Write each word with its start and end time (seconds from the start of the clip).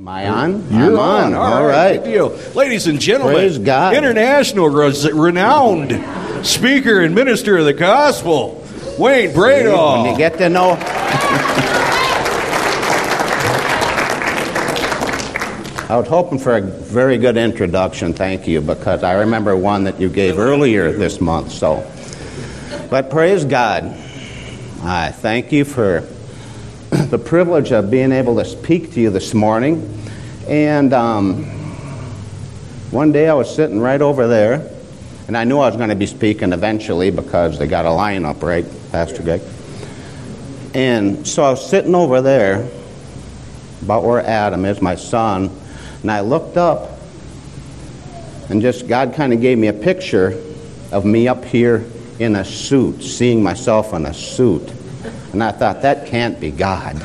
Am 0.00 0.08
I 0.08 0.26
on? 0.30 0.72
You're 0.72 0.98
I'm 0.98 1.34
on. 1.34 1.34
All 1.34 1.66
right. 1.66 2.02
Good 2.02 2.10
deal. 2.10 2.28
Ladies 2.54 2.86
and 2.86 2.98
gentlemen, 2.98 3.36
Praise 3.36 3.58
God. 3.58 3.94
international 3.94 4.70
renowned 4.70 5.92
speaker 6.42 7.02
and 7.02 7.14
minister 7.14 7.58
of 7.58 7.66
the 7.66 7.74
gospel, 7.74 8.66
Wayne 8.98 9.36
When 9.36 10.10
you 10.10 10.16
get 10.16 10.38
to 10.38 10.48
know. 10.48 10.78
I 15.90 15.96
was 15.98 16.08
hoping 16.08 16.38
for 16.38 16.56
a 16.56 16.62
very 16.62 17.18
good 17.18 17.36
introduction, 17.36 18.14
thank 18.14 18.48
you, 18.48 18.62
because 18.62 19.02
I 19.02 19.18
remember 19.18 19.54
one 19.54 19.84
that 19.84 20.00
you 20.00 20.08
gave 20.08 20.38
earlier 20.38 20.92
this 20.92 21.20
month, 21.20 21.52
so. 21.52 21.86
But 22.88 23.10
praise 23.10 23.44
God. 23.44 23.84
I 24.82 25.10
thank 25.10 25.52
you 25.52 25.66
for 25.66 26.08
the 27.10 27.18
privilege 27.18 27.72
of 27.72 27.90
being 27.90 28.12
able 28.12 28.36
to 28.36 28.44
speak 28.44 28.92
to 28.92 29.00
you 29.00 29.10
this 29.10 29.34
morning. 29.34 30.00
And 30.46 30.92
um, 30.92 31.44
one 32.92 33.10
day 33.10 33.28
I 33.28 33.34
was 33.34 33.52
sitting 33.52 33.80
right 33.80 34.00
over 34.00 34.28
there, 34.28 34.70
and 35.26 35.36
I 35.36 35.42
knew 35.42 35.58
I 35.58 35.66
was 35.66 35.76
going 35.76 35.88
to 35.88 35.96
be 35.96 36.06
speaking 36.06 36.52
eventually 36.52 37.10
because 37.10 37.58
they 37.58 37.66
got 37.66 37.84
a 37.84 37.88
lineup, 37.88 38.40
right, 38.42 38.64
Pastor 38.92 39.24
Greg? 39.24 39.42
And 40.72 41.26
so 41.26 41.42
I 41.42 41.50
was 41.50 41.68
sitting 41.68 41.96
over 41.96 42.22
there, 42.22 42.68
about 43.82 44.04
where 44.04 44.24
Adam 44.24 44.64
is, 44.64 44.80
my 44.80 44.94
son, 44.94 45.50
and 46.02 46.12
I 46.12 46.20
looked 46.20 46.56
up, 46.56 46.96
and 48.50 48.62
just 48.62 48.86
God 48.86 49.14
kind 49.14 49.32
of 49.32 49.40
gave 49.40 49.58
me 49.58 49.66
a 49.66 49.72
picture 49.72 50.40
of 50.92 51.04
me 51.04 51.26
up 51.26 51.44
here 51.44 51.84
in 52.20 52.36
a 52.36 52.44
suit, 52.44 53.02
seeing 53.02 53.42
myself 53.42 53.92
in 53.94 54.06
a 54.06 54.14
suit. 54.14 54.72
And 55.32 55.42
I 55.44 55.52
thought, 55.52 55.82
that 55.82 56.06
can't 56.06 56.40
be 56.40 56.50
God. 56.50 56.98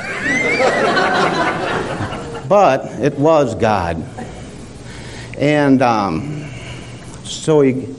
but 2.50 2.86
it 3.00 3.18
was 3.20 3.56
God. 3.56 4.04
And 5.38 5.82
um, 5.82 6.50
so 7.24 7.62
he, 7.62 7.94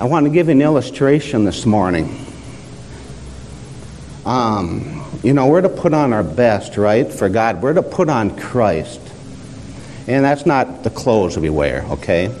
I 0.00 0.04
want 0.04 0.24
to 0.24 0.30
give 0.30 0.48
an 0.48 0.62
illustration 0.62 1.44
this 1.44 1.66
morning. 1.66 2.24
Um, 4.24 5.04
you 5.22 5.32
know, 5.32 5.48
we're 5.48 5.62
to 5.62 5.68
put 5.68 5.92
on 5.92 6.12
our 6.12 6.22
best, 6.22 6.76
right, 6.76 7.10
for 7.12 7.28
God. 7.28 7.60
We're 7.60 7.74
to 7.74 7.82
put 7.82 8.08
on 8.08 8.36
Christ. 8.38 9.00
And 10.06 10.24
that's 10.24 10.46
not 10.46 10.84
the 10.84 10.90
clothes 10.90 11.36
we 11.36 11.50
wear, 11.50 11.82
okay? 11.90 12.34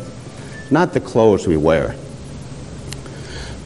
Not 0.70 0.94
the 0.94 1.00
clothes 1.00 1.46
we 1.46 1.56
wear. 1.56 1.94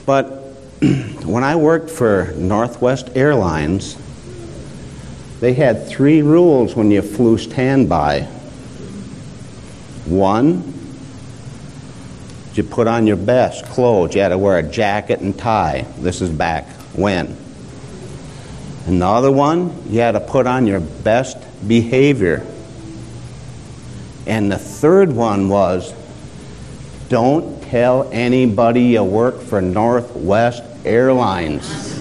But 0.06 0.41
when 1.24 1.44
I 1.44 1.54
worked 1.54 1.90
for 1.90 2.34
Northwest 2.36 3.10
Airlines, 3.14 3.96
they 5.38 5.54
had 5.54 5.86
three 5.86 6.22
rules 6.22 6.74
when 6.74 6.90
you 6.90 7.02
flew 7.02 7.38
standby. 7.38 8.22
One, 10.06 10.74
you 12.54 12.64
put 12.64 12.88
on 12.88 13.06
your 13.06 13.16
best 13.16 13.64
clothes. 13.66 14.16
You 14.16 14.22
had 14.22 14.30
to 14.30 14.38
wear 14.38 14.58
a 14.58 14.62
jacket 14.62 15.20
and 15.20 15.38
tie. 15.38 15.86
This 15.98 16.20
is 16.20 16.30
back 16.30 16.68
when. 16.94 17.36
Another 18.86 19.30
one, 19.30 19.88
you 19.88 20.00
had 20.00 20.12
to 20.12 20.20
put 20.20 20.48
on 20.48 20.66
your 20.66 20.80
best 20.80 21.38
behavior. 21.68 22.44
And 24.26 24.50
the 24.50 24.58
third 24.58 25.12
one 25.12 25.48
was 25.48 25.94
don't 27.08 27.62
tell 27.64 28.10
anybody 28.10 28.82
you 28.82 29.04
work 29.04 29.40
for 29.40 29.60
Northwest 29.60 30.64
Airlines. 30.84 32.00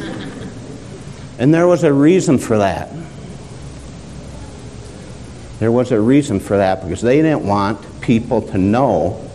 and 1.40 1.54
there 1.54 1.68
was 1.68 1.84
a 1.84 1.94
reason 1.94 2.38
for 2.38 2.58
that. 2.58 2.90
There 5.60 5.72
was 5.72 5.92
a 5.92 6.02
reason 6.02 6.40
for 6.40 6.58
that 6.58 6.82
because 6.82 7.02
they 7.02 7.22
didn't 7.22 7.46
want 7.46 8.02
people 8.02 8.42
to 8.42 8.58
know 8.58 9.28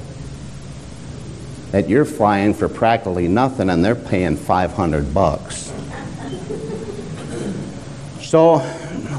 that 1.70 1.88
you're 1.88 2.04
flying 2.04 2.54
for 2.54 2.68
practically 2.68 3.28
nothing 3.28 3.70
and 3.70 3.84
they're 3.84 3.94
paying 3.94 4.36
500 4.36 5.14
bucks. 5.14 5.72
So 8.22 8.56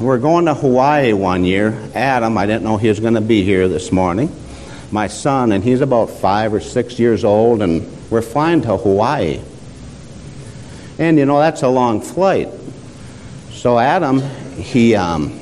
we're 0.00 0.18
going 0.18 0.44
to 0.44 0.54
Hawaii 0.54 1.12
one 1.12 1.44
year. 1.44 1.76
Adam, 1.94 2.36
I 2.36 2.46
didn't 2.46 2.64
know 2.64 2.76
he 2.76 2.88
was 2.88 3.00
going 3.00 3.14
to 3.14 3.20
be 3.20 3.42
here 3.42 3.68
this 3.68 3.90
morning. 3.90 4.34
My 4.92 5.06
son, 5.06 5.52
and 5.52 5.64
he's 5.64 5.80
about 5.80 6.10
five 6.10 6.52
or 6.52 6.60
six 6.60 6.98
years 6.98 7.24
old, 7.24 7.62
and 7.62 8.10
we're 8.10 8.22
flying 8.22 8.60
to 8.62 8.76
Hawaii. 8.76 9.40
And 10.98 11.18
you 11.18 11.26
know, 11.26 11.38
that's 11.38 11.62
a 11.62 11.68
long 11.68 12.00
flight. 12.00 12.48
So 13.50 13.78
Adam, 13.78 14.20
he, 14.56 14.94
um, 14.94 15.38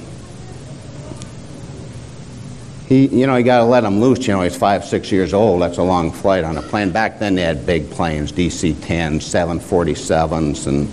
he, 2.88 3.06
you 3.06 3.26
know, 3.26 3.36
you 3.36 3.44
got 3.44 3.58
to 3.58 3.64
let 3.64 3.84
him 3.84 4.00
loose. 4.00 4.26
You 4.26 4.34
know, 4.34 4.42
he's 4.42 4.56
five, 4.56 4.84
six 4.84 5.10
years 5.10 5.34
old. 5.34 5.62
That's 5.62 5.78
a 5.78 5.82
long 5.82 6.12
flight 6.12 6.44
on 6.44 6.56
a 6.56 6.62
plane. 6.62 6.90
Back 6.90 7.18
then, 7.18 7.34
they 7.34 7.42
had 7.42 7.66
big 7.66 7.90
planes, 7.90 8.32
DC-10s, 8.32 9.22
747s, 9.22 10.66
and 10.66 10.90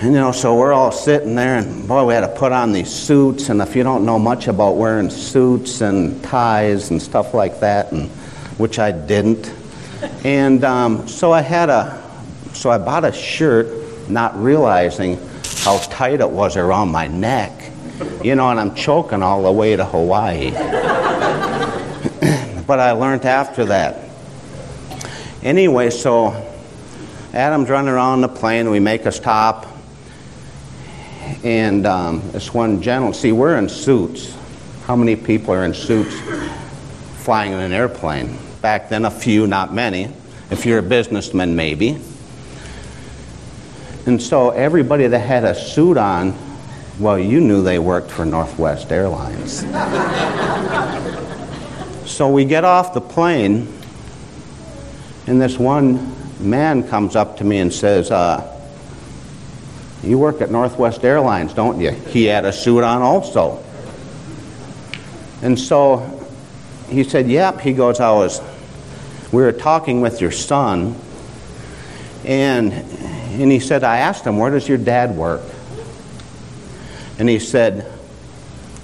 and 0.00 0.12
you 0.12 0.20
know, 0.20 0.30
so 0.30 0.56
we're 0.56 0.72
all 0.72 0.92
sitting 0.92 1.34
there, 1.34 1.56
and 1.56 1.88
boy, 1.88 2.04
we 2.04 2.14
had 2.14 2.20
to 2.20 2.28
put 2.28 2.52
on 2.52 2.70
these 2.70 2.88
suits. 2.88 3.48
And 3.48 3.60
if 3.60 3.74
you 3.74 3.82
don't 3.82 4.06
know 4.06 4.16
much 4.16 4.46
about 4.46 4.76
wearing 4.76 5.10
suits 5.10 5.80
and 5.80 6.22
ties 6.22 6.92
and 6.92 7.02
stuff 7.02 7.34
like 7.34 7.58
that, 7.58 7.90
and 7.90 8.08
which 8.58 8.78
I 8.78 8.92
didn't, 8.92 9.52
and 10.24 10.62
um, 10.62 11.08
so 11.08 11.32
I 11.32 11.40
had 11.40 11.68
a, 11.68 12.00
so 12.58 12.70
I 12.70 12.78
bought 12.78 13.04
a 13.04 13.12
shirt, 13.12 14.10
not 14.10 14.36
realizing 14.36 15.16
how 15.58 15.78
tight 15.78 16.20
it 16.20 16.28
was 16.28 16.56
around 16.56 16.88
my 16.88 17.06
neck, 17.06 17.52
you 18.24 18.34
know, 18.34 18.50
and 18.50 18.58
I'm 18.58 18.74
choking 18.74 19.22
all 19.22 19.44
the 19.44 19.52
way 19.52 19.76
to 19.76 19.84
Hawaii. 19.84 20.50
but 22.66 22.80
I 22.80 22.90
learned 22.92 23.24
after 23.24 23.66
that. 23.66 24.10
Anyway, 25.44 25.90
so 25.90 26.50
Adam's 27.32 27.70
running 27.70 27.90
around 27.90 28.22
the 28.22 28.28
plane. 28.28 28.70
We 28.70 28.80
make 28.80 29.06
a 29.06 29.12
stop 29.12 29.66
and 31.44 31.86
um, 31.86 32.28
this 32.32 32.52
one 32.52 32.82
gentleman, 32.82 33.14
see, 33.14 33.30
we're 33.30 33.56
in 33.56 33.68
suits. 33.68 34.36
How 34.86 34.96
many 34.96 35.14
people 35.14 35.54
are 35.54 35.64
in 35.64 35.74
suits 35.74 36.18
flying 37.22 37.52
in 37.52 37.60
an 37.60 37.72
airplane? 37.72 38.36
Back 38.62 38.88
then, 38.88 39.04
a 39.04 39.12
few, 39.12 39.46
not 39.46 39.72
many. 39.72 40.12
If 40.50 40.66
you're 40.66 40.80
a 40.80 40.82
businessman, 40.82 41.54
maybe. 41.54 42.00
And 44.08 44.22
so 44.22 44.48
everybody 44.48 45.06
that 45.06 45.18
had 45.18 45.44
a 45.44 45.54
suit 45.54 45.98
on, 45.98 46.34
well, 46.98 47.18
you 47.18 47.42
knew 47.42 47.62
they 47.62 47.78
worked 47.78 48.10
for 48.10 48.24
Northwest 48.24 48.90
Airlines. 48.90 49.58
so 52.10 52.30
we 52.30 52.46
get 52.46 52.64
off 52.64 52.94
the 52.94 53.02
plane, 53.02 53.70
and 55.26 55.38
this 55.38 55.58
one 55.58 56.16
man 56.40 56.88
comes 56.88 57.16
up 57.16 57.36
to 57.36 57.44
me 57.44 57.58
and 57.58 57.70
says, 57.70 58.10
uh, 58.10 58.58
you 60.02 60.16
work 60.16 60.40
at 60.40 60.50
Northwest 60.50 61.04
Airlines, 61.04 61.52
don't 61.52 61.78
you? 61.78 61.90
He 61.90 62.24
had 62.24 62.46
a 62.46 62.52
suit 62.52 62.84
on 62.84 63.02
also. 63.02 63.62
And 65.42 65.58
so 65.58 66.26
he 66.88 67.04
said, 67.04 67.28
Yep. 67.28 67.60
He 67.60 67.74
goes, 67.74 68.00
I 68.00 68.12
was, 68.12 68.40
we 69.32 69.42
were 69.42 69.52
talking 69.52 70.00
with 70.00 70.22
your 70.22 70.30
son, 70.30 70.98
and, 72.24 73.17
and 73.42 73.52
he 73.52 73.60
said, 73.60 73.84
I 73.84 73.98
asked 73.98 74.24
him, 74.24 74.38
Where 74.38 74.50
does 74.50 74.68
your 74.68 74.78
dad 74.78 75.16
work? 75.16 75.42
And 77.18 77.28
he 77.28 77.38
said, 77.38 77.90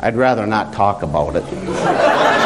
I'd 0.01 0.17
rather 0.17 0.47
not 0.47 0.73
talk 0.73 1.03
about 1.03 1.37
it. 1.37 1.45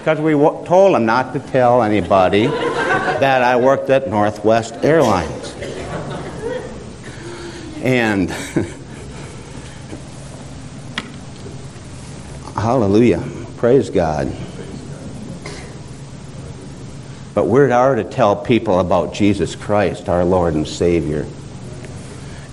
Because 0.00 0.18
we 0.18 0.32
w- 0.32 0.64
told 0.64 0.96
him 0.96 1.04
not 1.04 1.34
to 1.34 1.40
tell 1.40 1.82
anybody 1.82 2.46
that 2.46 3.42
I 3.42 3.56
worked 3.56 3.90
at 3.90 4.08
Northwest 4.08 4.82
Airlines. 4.82 5.54
And 7.82 8.30
hallelujah, 12.56 13.22
praise 13.58 13.90
God. 13.90 14.32
But 17.34 17.46
we 17.46 17.70
are 17.70 17.94
to 17.94 18.04
tell 18.04 18.36
people 18.36 18.80
about 18.80 19.14
Jesus 19.14 19.54
Christ, 19.54 20.08
our 20.08 20.24
Lord 20.24 20.54
and 20.54 20.66
Savior. 20.66 21.26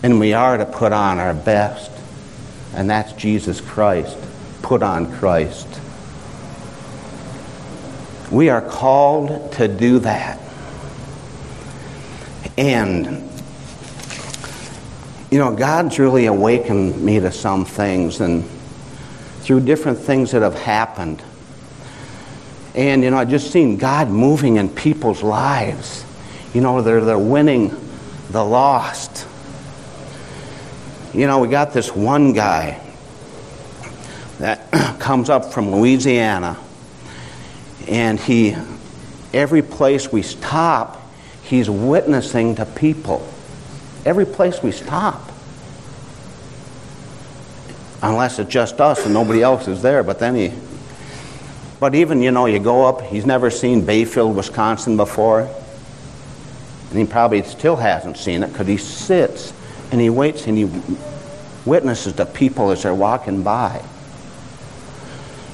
And 0.04 0.20
we 0.20 0.34
are 0.34 0.58
to 0.58 0.66
put 0.66 0.94
on 0.94 1.18
our 1.18 1.34
best, 1.34 1.92
and 2.74 2.90
that's 2.90 3.14
Jesus 3.14 3.60
Christ. 3.60 4.18
Put 4.62 4.84
on 4.84 5.12
Christ. 5.18 5.68
We 8.32 8.50
are 8.50 8.62
called 8.62 9.52
to 9.54 9.68
do 9.68 10.00
that. 10.00 10.40
And 12.58 13.28
you 15.30 15.40
know, 15.40 15.54
God's 15.54 16.00
really 16.00 16.26
awakened 16.26 17.02
me 17.04 17.20
to 17.20 17.32
some 17.32 17.66
things 17.66 18.22
and 18.22 18.46
through 19.42 19.62
different 19.62 20.00
things 20.00 20.32
that 20.32 20.42
have 20.42 20.56
happened. 20.56 21.22
And, 22.76 23.04
you 23.04 23.10
know, 23.10 23.18
I 23.18 23.26
just 23.26 23.52
seen 23.52 23.78
God 23.78 24.10
moving 24.10 24.58
in 24.58 24.70
people's 24.70 25.24
lives. 25.24 26.06
You 26.54 26.62
know, 26.62 26.82
they're, 26.82 27.02
they're 27.02 27.18
winning 27.18 27.76
the 28.30 28.44
lost. 28.44 29.28
you 31.14 31.28
know, 31.28 31.40
we 31.40 31.48
got 31.48 31.74
this 31.74 31.96
one 31.96 32.34
guy 32.34 32.80
that 34.40 34.72
comes 35.00 35.30
up 35.30 35.54
from 35.54 35.72
Louisiana, 35.72 36.58
and 37.88 38.20
he, 38.20 38.56
every 39.34 39.62
place 39.62 40.12
we 40.12 40.22
stop, 40.22 41.02
he's 41.44 41.70
witnessing 41.70 42.56
to 42.56 42.66
people. 42.66 43.28
Every 44.06 44.26
place 44.26 44.62
we 44.62 44.72
stop. 44.72 45.32
Unless 48.02 48.40
it's 48.40 48.52
just 48.52 48.80
us 48.80 49.06
and 49.06 49.14
nobody 49.14 49.42
else 49.42 49.68
is 49.68 49.82
there, 49.82 50.04
but 50.04 50.20
then 50.20 50.36
he. 50.36 50.54
But 51.80 51.94
even, 51.96 52.22
you 52.22 52.32
know, 52.32 52.46
you 52.48 52.60
go 52.60 52.86
up, 52.86 53.02
he's 53.02 53.26
never 53.26 53.52
seen 53.52 53.86
Bayfield, 53.86 54.36
Wisconsin 54.36 54.98
before. 54.98 55.50
And 56.90 57.00
he 57.00 57.06
probably 57.06 57.44
still 57.44 57.76
hasn't 57.76 58.18
seen 58.18 58.44
it 58.44 58.48
because 58.48 58.68
he 58.68 58.78
sits 58.78 59.54
and 59.92 60.02
he 60.02 60.10
waits 60.10 60.48
and 60.48 60.58
he 60.58 60.70
witnesses 61.66 62.14
the 62.14 62.26
people 62.26 62.72
as 62.72 62.84
they're 62.84 62.96
walking 62.96 63.44
by. 63.44 63.84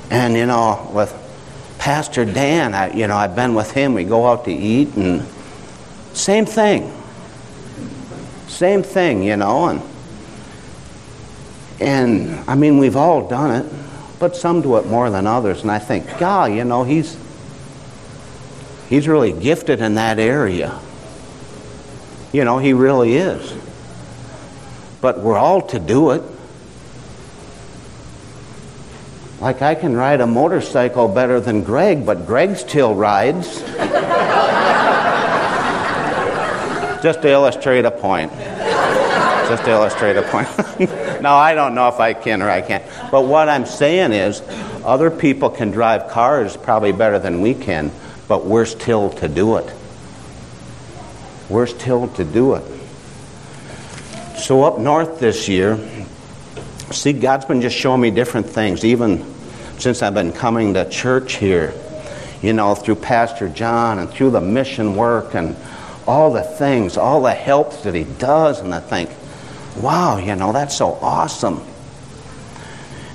And, 0.09 0.35
you 0.35 0.45
know, 0.45 0.89
with 0.93 1.11
Pastor 1.79 2.23
Dan, 2.23 2.73
I, 2.73 2.93
you 2.93 3.07
know, 3.07 3.15
I've 3.15 3.35
been 3.35 3.55
with 3.55 3.71
him. 3.71 3.93
We 3.93 4.03
go 4.03 4.27
out 4.27 4.45
to 4.45 4.51
eat 4.51 4.95
and 4.95 5.25
same 6.13 6.45
thing. 6.45 6.93
Same 8.47 8.83
thing, 8.83 9.23
you 9.23 9.35
know. 9.35 9.67
And, 9.67 9.81
and 11.79 12.49
I 12.49 12.55
mean, 12.55 12.77
we've 12.77 12.95
all 12.95 13.27
done 13.27 13.65
it, 13.65 13.73
but 14.23 14.37
some 14.37 14.61
do 14.61 14.77
it 14.77 14.85
more 14.85 15.09
than 15.09 15.27
others. 15.27 15.63
And 15.63 15.69
I 15.69 15.79
think, 15.79 16.17
God, 16.17 16.53
you 16.53 16.63
know, 16.63 16.85
he's, 16.85 17.17
he's 18.87 19.05
really 19.05 19.33
gifted 19.33 19.81
in 19.81 19.95
that 19.95 20.17
area. 20.17 20.79
You 22.31 22.45
know, 22.45 22.57
he 22.57 22.71
really 22.71 23.17
is. 23.17 23.53
But 25.01 25.19
we're 25.19 25.37
all 25.37 25.61
to 25.63 25.77
do 25.77 26.11
it. 26.11 26.23
Like 29.41 29.61
I 29.61 29.75
can 29.75 29.93
ride 29.93 30.21
a 30.21 30.25
motorcycle 30.25 31.09
better 31.09 31.41
than 31.41 31.63
Greg, 31.63 32.05
but 32.05 32.25
Greg 32.25 32.55
still 32.55 32.95
rides. 32.95 33.61
Just 37.03 37.23
to 37.23 37.27
illustrate 37.27 37.83
a 37.83 37.91
point. 37.91 38.31
Just 39.49 39.65
to 39.65 39.71
illustrate 39.71 40.17
a 40.17 40.23
point. 40.23 40.47
no, 41.21 41.33
I 41.33 41.53
don't 41.53 41.75
know 41.75 41.87
if 41.87 41.99
I 41.99 42.13
can 42.13 42.41
or 42.41 42.49
I 42.49 42.61
can't. 42.61 42.83
But 43.11 43.21
what 43.23 43.49
I'm 43.49 43.65
saying 43.65 44.13
is, 44.13 44.41
other 44.83 45.11
people 45.11 45.49
can 45.49 45.71
drive 45.71 46.09
cars 46.09 46.57
probably 46.57 46.91
better 46.91 47.19
than 47.19 47.41
we 47.41 47.53
can, 47.53 47.91
but 48.27 48.45
we're 48.45 48.65
still 48.65 49.09
to 49.11 49.27
do 49.27 49.57
it. 49.57 49.73
We're 51.49 51.67
still 51.67 52.07
to 52.09 52.23
do 52.23 52.55
it. 52.55 52.63
So, 54.37 54.63
up 54.63 54.79
north 54.79 55.19
this 55.19 55.47
year, 55.47 55.79
see, 56.91 57.13
God's 57.13 57.45
been 57.45 57.61
just 57.61 57.77
showing 57.77 58.01
me 58.01 58.11
different 58.11 58.47
things, 58.47 58.83
even 58.83 59.25
since 59.77 60.01
I've 60.01 60.13
been 60.13 60.33
coming 60.33 60.73
to 60.73 60.89
church 60.89 61.35
here, 61.35 61.73
you 62.41 62.53
know, 62.53 62.75
through 62.75 62.95
Pastor 62.95 63.49
John 63.49 63.99
and 63.99 64.09
through 64.09 64.31
the 64.31 64.41
mission 64.41 64.95
work 64.95 65.35
and 65.35 65.55
all 66.07 66.31
the 66.31 66.43
things, 66.43 66.97
all 66.97 67.21
the 67.21 67.33
helps 67.33 67.83
that 67.83 67.93
he 67.93 68.03
does. 68.03 68.59
And 68.59 68.73
I 68.73 68.79
think, 68.79 69.09
wow, 69.77 70.17
you 70.17 70.35
know, 70.35 70.51
that's 70.51 70.75
so 70.75 70.93
awesome. 71.01 71.63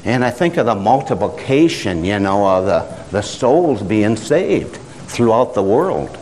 And 0.04 0.24
I 0.24 0.30
think 0.30 0.56
of 0.56 0.66
the 0.66 0.74
multiplication, 0.74 2.04
you 2.04 2.18
know, 2.18 2.46
of 2.46 2.64
the, 2.66 3.10
the 3.10 3.22
souls 3.22 3.82
being 3.82 4.16
saved 4.16 4.76
throughout 4.76 5.54
the 5.54 5.62
world. 5.62 6.16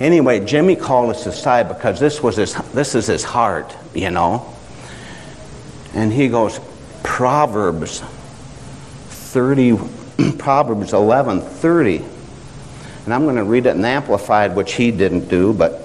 Anyway, 0.00 0.44
Jimmy 0.44 0.76
called 0.76 1.10
us 1.10 1.26
aside 1.26 1.68
because 1.68 2.00
this 2.00 2.22
was 2.22 2.36
his, 2.36 2.54
this 2.72 2.94
is 2.94 3.06
his 3.06 3.24
heart, 3.24 3.74
you 3.94 4.10
know. 4.10 4.52
And 5.94 6.12
he 6.12 6.28
goes, 6.28 6.60
Proverbs 7.02 8.00
30, 8.00 9.78
Proverbs 10.38 10.92
11, 10.92 11.40
30. 11.40 12.04
And 13.04 13.14
I'm 13.14 13.24
going 13.24 13.36
to 13.36 13.44
read 13.44 13.66
it 13.66 13.76
in 13.76 13.84
Amplified, 13.84 14.56
which 14.56 14.74
he 14.74 14.90
didn't 14.90 15.28
do, 15.28 15.52
but 15.52 15.83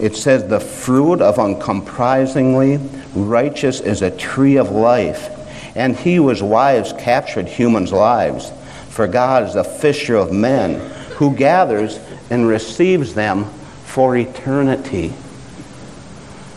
it 0.00 0.16
says, 0.16 0.46
The 0.46 0.60
fruit 0.60 1.20
of 1.20 1.38
uncompromisingly 1.38 2.78
righteous 3.14 3.80
is 3.80 4.02
a 4.02 4.10
tree 4.10 4.56
of 4.56 4.70
life, 4.70 5.28
and 5.76 5.96
he 5.96 6.16
whose 6.16 6.42
wives 6.42 6.92
captured 6.98 7.46
humans' 7.46 7.92
lives. 7.92 8.52
For 8.88 9.06
God 9.06 9.44
is 9.48 9.54
a 9.54 9.64
fisher 9.64 10.16
of 10.16 10.32
men 10.32 10.80
who 11.16 11.34
gathers 11.34 12.00
and 12.30 12.46
receives 12.48 13.14
them 13.14 13.44
for 13.84 14.16
eternity. 14.16 15.08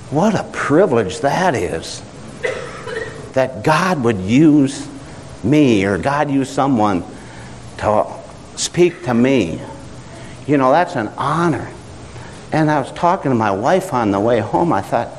What 0.09 0.35
a 0.35 0.43
privilege 0.51 1.19
that 1.21 1.55
is. 1.55 2.01
That 3.33 3.63
God 3.63 4.03
would 4.03 4.19
use 4.19 4.87
me 5.43 5.85
or 5.85 5.97
God 5.97 6.29
use 6.29 6.49
someone 6.49 7.03
to 7.79 8.05
speak 8.55 9.03
to 9.03 9.13
me. 9.13 9.59
You 10.45 10.57
know, 10.57 10.71
that's 10.71 10.95
an 10.95 11.07
honor. 11.17 11.69
And 12.53 12.69
I 12.69 12.79
was 12.79 12.91
talking 12.91 13.31
to 13.31 13.35
my 13.35 13.49
wife 13.49 13.93
on 13.95 14.11
the 14.11 14.19
way 14.19 14.39
home. 14.39 14.71
I 14.71 14.81
thought, 14.81 15.09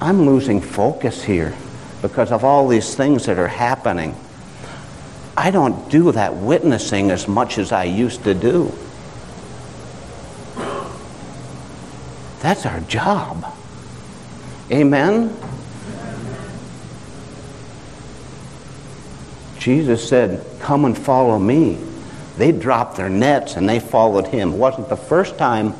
I'm 0.00 0.22
losing 0.22 0.62
focus 0.62 1.22
here 1.22 1.54
because 2.00 2.32
of 2.32 2.42
all 2.42 2.66
these 2.66 2.94
things 2.94 3.26
that 3.26 3.38
are 3.38 3.48
happening. 3.48 4.16
I 5.36 5.50
don't 5.50 5.90
do 5.90 6.10
that 6.12 6.34
witnessing 6.34 7.10
as 7.10 7.28
much 7.28 7.58
as 7.58 7.70
I 7.70 7.84
used 7.84 8.24
to 8.24 8.32
do. 8.32 8.72
That's 12.40 12.64
our 12.64 12.80
job. 12.80 13.44
Amen? 14.70 15.36
Jesus 19.58 20.08
said, 20.08 20.44
Come 20.60 20.86
and 20.86 20.96
follow 20.96 21.38
me. 21.38 21.78
They 22.38 22.52
dropped 22.52 22.96
their 22.96 23.10
nets 23.10 23.56
and 23.56 23.68
they 23.68 23.80
followed 23.80 24.28
him. 24.28 24.54
It 24.54 24.56
wasn't 24.56 24.88
the 24.88 24.96
first 24.96 25.36
time 25.36 25.74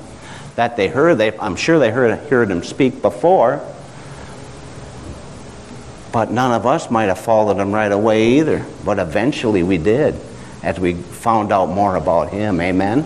that 0.57 0.77
they 0.77 0.89
heard. 0.89 1.19
They, 1.19 1.37
I'm 1.39 1.57
sure 1.57 1.79
they 1.79 1.91
heard, 1.91 2.19
heard 2.29 2.51
him 2.51 2.63
speak 2.63 3.03
before. 3.03 3.61
But 6.13 6.31
none 6.31 6.53
of 6.53 6.67
us 6.67 6.91
might 6.91 7.07
have 7.07 7.19
followed 7.19 7.57
him 7.57 7.73
right 7.73 7.91
away 7.91 8.39
either. 8.39 8.65
But 8.85 8.99
eventually 8.99 9.63
we 9.63 9.79
did 9.79 10.21
as 10.63 10.79
we 10.79 10.95
found 10.95 11.53
out 11.53 11.71
more 11.71 11.97
about 11.97 12.29
him. 12.31 12.61
Amen? 12.61 13.05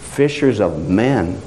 Fishers 0.00 0.60
of 0.60 0.88
men. 0.88 1.40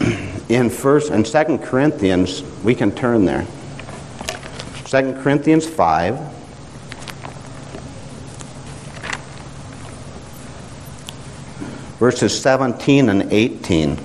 In 0.48 0.70
first 0.70 1.10
and 1.10 1.26
second 1.26 1.58
Corinthians, 1.58 2.42
we 2.64 2.74
can 2.74 2.90
turn 2.92 3.26
there. 3.26 3.46
Second 4.86 5.22
Corinthians 5.22 5.66
5. 5.66 6.33
Verses 12.04 12.38
17 12.38 13.08
and 13.08 13.32
18. 13.32 13.98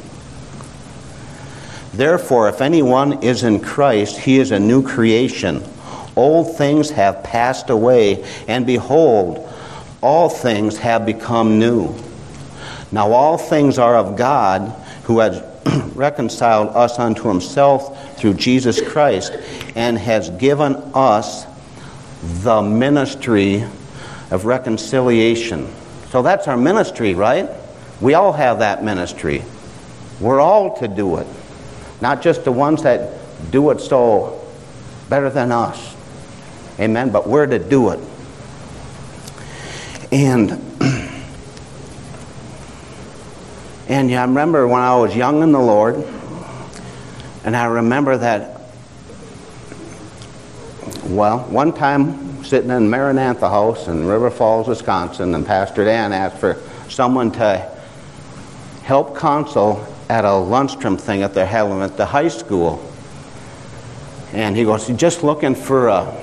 Therefore, 1.94 2.48
if 2.48 2.62
anyone 2.62 3.22
is 3.24 3.44
in 3.44 3.60
Christ, 3.60 4.18
he 4.20 4.40
is 4.40 4.52
a 4.52 4.58
new 4.58 4.84
creation. 4.84 5.62
Old 6.16 6.56
things 6.56 6.92
have 6.92 7.24
passed 7.24 7.70
away, 7.70 8.26
and 8.48 8.66
behold, 8.66 9.54
all 10.00 10.30
things 10.30 10.78
have 10.78 11.06
become 11.06 11.60
new. 11.60 11.94
Now, 12.90 13.12
all 13.12 13.38
things 13.38 13.78
are 13.78 13.98
of 13.98 14.16
God, 14.16 14.70
who 15.04 15.20
has 15.20 15.44
reconciled 15.94 16.70
us 16.70 17.00
unto 17.00 17.28
himself 17.28 18.18
through 18.18 18.36
Jesus 18.36 18.80
Christ, 18.80 19.34
and 19.76 19.98
has 19.98 20.30
given 20.30 20.78
us 20.94 21.46
the 22.44 22.62
ministry 22.62 23.66
of 24.32 24.46
reconciliation. 24.46 25.68
So 26.12 26.22
that's 26.22 26.48
our 26.48 26.56
ministry, 26.56 27.14
right? 27.14 27.59
We 28.02 28.14
all 28.14 28.34
have 28.34 28.60
that 28.60 28.84
ministry. 28.84 29.44
We're 30.20 30.40
all 30.40 30.78
to 30.78 30.88
do 30.88 31.18
it 31.18 31.28
not 32.02 32.22
just 32.22 32.44
the 32.46 32.52
ones 32.52 32.84
that 32.84 33.12
do 33.52 33.72
it 33.72 33.82
so 33.82 34.46
better 35.10 35.30
than 35.30 35.52
us. 35.52 35.96
Amen. 36.80 37.10
But 37.12 37.28
we're 37.28 37.46
to 37.46 37.60
do 37.60 37.90
it. 37.92 38.00
And 40.12 40.52
and 43.88 44.10
yeah, 44.10 44.22
I 44.22 44.26
remember 44.26 44.68
when 44.68 44.82
I 44.82 44.96
was 44.96 45.16
young 45.16 45.44
in 45.44 45.52
the 45.52 45.60
Lord, 45.60 46.04
and 47.44 47.56
I 47.56 47.66
remember 47.66 48.18
that 48.18 48.56
well, 51.04 51.40
one 51.40 51.74
time 51.74 52.44
sitting 52.44 52.70
in 52.70 52.90
Maranatha 52.90 53.50
House 53.50 53.88
in 53.88 54.06
River 54.06 54.30
Falls, 54.30 54.68
Wisconsin, 54.68 55.34
and 55.36 55.46
Pastor 55.46 55.84
Dan 55.84 56.14
asked 56.14 56.38
for 56.38 56.62
someone 56.88 57.32
to 57.32 57.79
help 58.90 59.16
counsel 59.16 59.86
at 60.10 60.26
a 60.26 60.34
lunchroom 60.34 60.98
thing 60.98 61.22
at 61.22 61.36
the 61.36 61.46
having 61.46 61.80
at 61.84 61.96
the 61.96 62.08
high 62.08 62.28
school. 62.28 62.84
And 64.34 64.58
he 64.58 64.64
goes, 64.64 64.88
just 64.88 65.22
looking 65.22 65.54
for 65.54 65.90
a, 65.90 66.20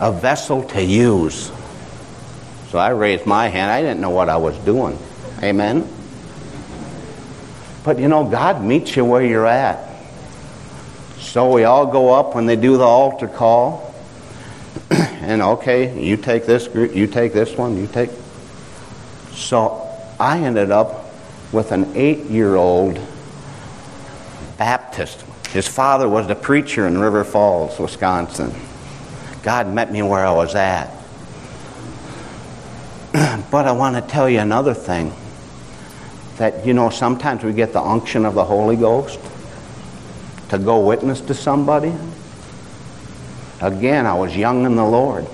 a 0.00 0.12
vessel 0.12 0.64
to 0.64 0.84
use. 0.84 1.50
So 2.68 2.76
I 2.76 2.90
raised 2.90 3.24
my 3.24 3.48
hand. 3.48 3.70
I 3.70 3.80
didn't 3.80 4.02
know 4.02 4.10
what 4.10 4.28
I 4.28 4.36
was 4.36 4.54
doing. 4.66 4.98
Amen. 5.42 5.88
But 7.84 7.98
you 7.98 8.08
know, 8.08 8.28
God 8.28 8.62
meets 8.62 8.94
you 8.96 9.06
where 9.06 9.24
you're 9.24 9.46
at. 9.46 9.88
So 11.16 11.54
we 11.54 11.64
all 11.64 11.86
go 11.86 12.12
up 12.12 12.34
when 12.34 12.44
they 12.44 12.56
do 12.56 12.76
the 12.76 12.84
altar 12.84 13.28
call. 13.28 13.94
and 14.90 15.40
okay, 15.40 15.98
you 15.98 16.18
take 16.18 16.44
this 16.44 16.68
group, 16.68 16.94
you 16.94 17.06
take 17.06 17.32
this 17.32 17.56
one, 17.56 17.78
you 17.78 17.86
take. 17.86 18.10
So 19.32 19.88
I 20.20 20.40
ended 20.40 20.70
up 20.70 21.03
with 21.54 21.72
an 21.72 21.92
eight 21.94 22.24
year 22.24 22.56
old 22.56 23.00
Baptist. 24.58 25.24
His 25.50 25.68
father 25.68 26.08
was 26.08 26.26
the 26.26 26.34
preacher 26.34 26.86
in 26.86 26.98
River 26.98 27.22
Falls, 27.24 27.78
Wisconsin. 27.78 28.52
God 29.42 29.72
met 29.72 29.92
me 29.92 30.02
where 30.02 30.26
I 30.26 30.32
was 30.32 30.54
at. 30.54 30.90
but 33.50 33.66
I 33.66 33.72
want 33.72 33.94
to 33.94 34.02
tell 34.02 34.28
you 34.28 34.40
another 34.40 34.74
thing 34.74 35.12
that, 36.38 36.66
you 36.66 36.74
know, 36.74 36.90
sometimes 36.90 37.44
we 37.44 37.52
get 37.52 37.72
the 37.72 37.80
unction 37.80 38.24
of 38.24 38.34
the 38.34 38.44
Holy 38.44 38.74
Ghost 38.74 39.20
to 40.48 40.58
go 40.58 40.84
witness 40.84 41.20
to 41.22 41.34
somebody. 41.34 41.94
Again, 43.60 44.06
I 44.06 44.14
was 44.14 44.36
young 44.36 44.66
in 44.66 44.74
the 44.74 44.84
Lord. 44.84 45.26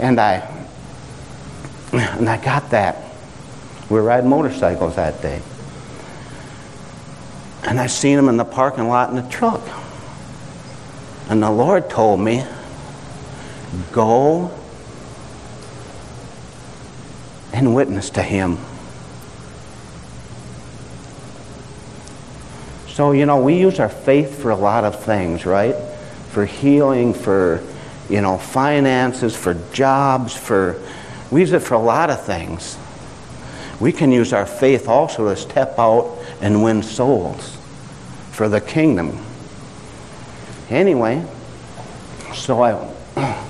And 0.00 0.20
I 0.20 0.48
and 1.92 2.28
I 2.28 2.42
got 2.42 2.70
that. 2.70 3.11
We 3.92 4.00
were 4.00 4.04
riding 4.04 4.30
motorcycles 4.30 4.96
that 4.96 5.20
day. 5.20 5.42
And 7.64 7.78
I 7.78 7.88
seen 7.88 8.18
him 8.18 8.30
in 8.30 8.38
the 8.38 8.44
parking 8.46 8.88
lot 8.88 9.10
in 9.10 9.16
the 9.16 9.28
truck. 9.28 9.60
And 11.28 11.42
the 11.42 11.50
Lord 11.50 11.90
told 11.90 12.18
me, 12.18 12.42
go 13.92 14.50
and 17.52 17.74
witness 17.74 18.08
to 18.10 18.22
him. 18.22 18.56
So, 22.88 23.12
you 23.12 23.26
know, 23.26 23.42
we 23.42 23.60
use 23.60 23.78
our 23.78 23.90
faith 23.90 24.40
for 24.40 24.50
a 24.52 24.56
lot 24.56 24.84
of 24.84 25.04
things, 25.04 25.44
right? 25.44 25.76
For 26.30 26.46
healing, 26.46 27.12
for, 27.12 27.62
you 28.08 28.22
know, 28.22 28.38
finances, 28.38 29.36
for 29.36 29.52
jobs, 29.74 30.34
for, 30.34 30.80
we 31.30 31.42
use 31.42 31.52
it 31.52 31.60
for 31.60 31.74
a 31.74 31.78
lot 31.78 32.08
of 32.08 32.24
things. 32.24 32.78
We 33.82 33.90
can 33.90 34.12
use 34.12 34.32
our 34.32 34.46
faith 34.46 34.86
also 34.86 35.28
to 35.28 35.34
step 35.34 35.76
out 35.76 36.16
and 36.40 36.62
win 36.62 36.84
souls 36.84 37.58
for 38.30 38.48
the 38.48 38.60
kingdom. 38.60 39.18
Anyway, 40.70 41.26
so 42.32 42.62
I 42.62 42.94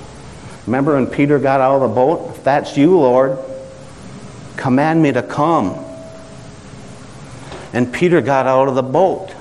remember 0.65 0.95
when 0.95 1.05
Peter 1.05 1.37
got 1.37 1.61
out 1.61 1.75
of 1.75 1.87
the 1.87 1.95
boat, 1.95 2.35
if 2.35 2.43
that's 2.43 2.75
you, 2.75 2.97
Lord, 2.97 3.37
command 4.57 5.03
me 5.03 5.11
to 5.11 5.21
come. 5.21 5.77
And 7.71 7.93
Peter 7.93 8.19
got 8.19 8.47
out 8.47 8.67
of 8.67 8.73
the 8.73 8.81
boat. 8.81 9.35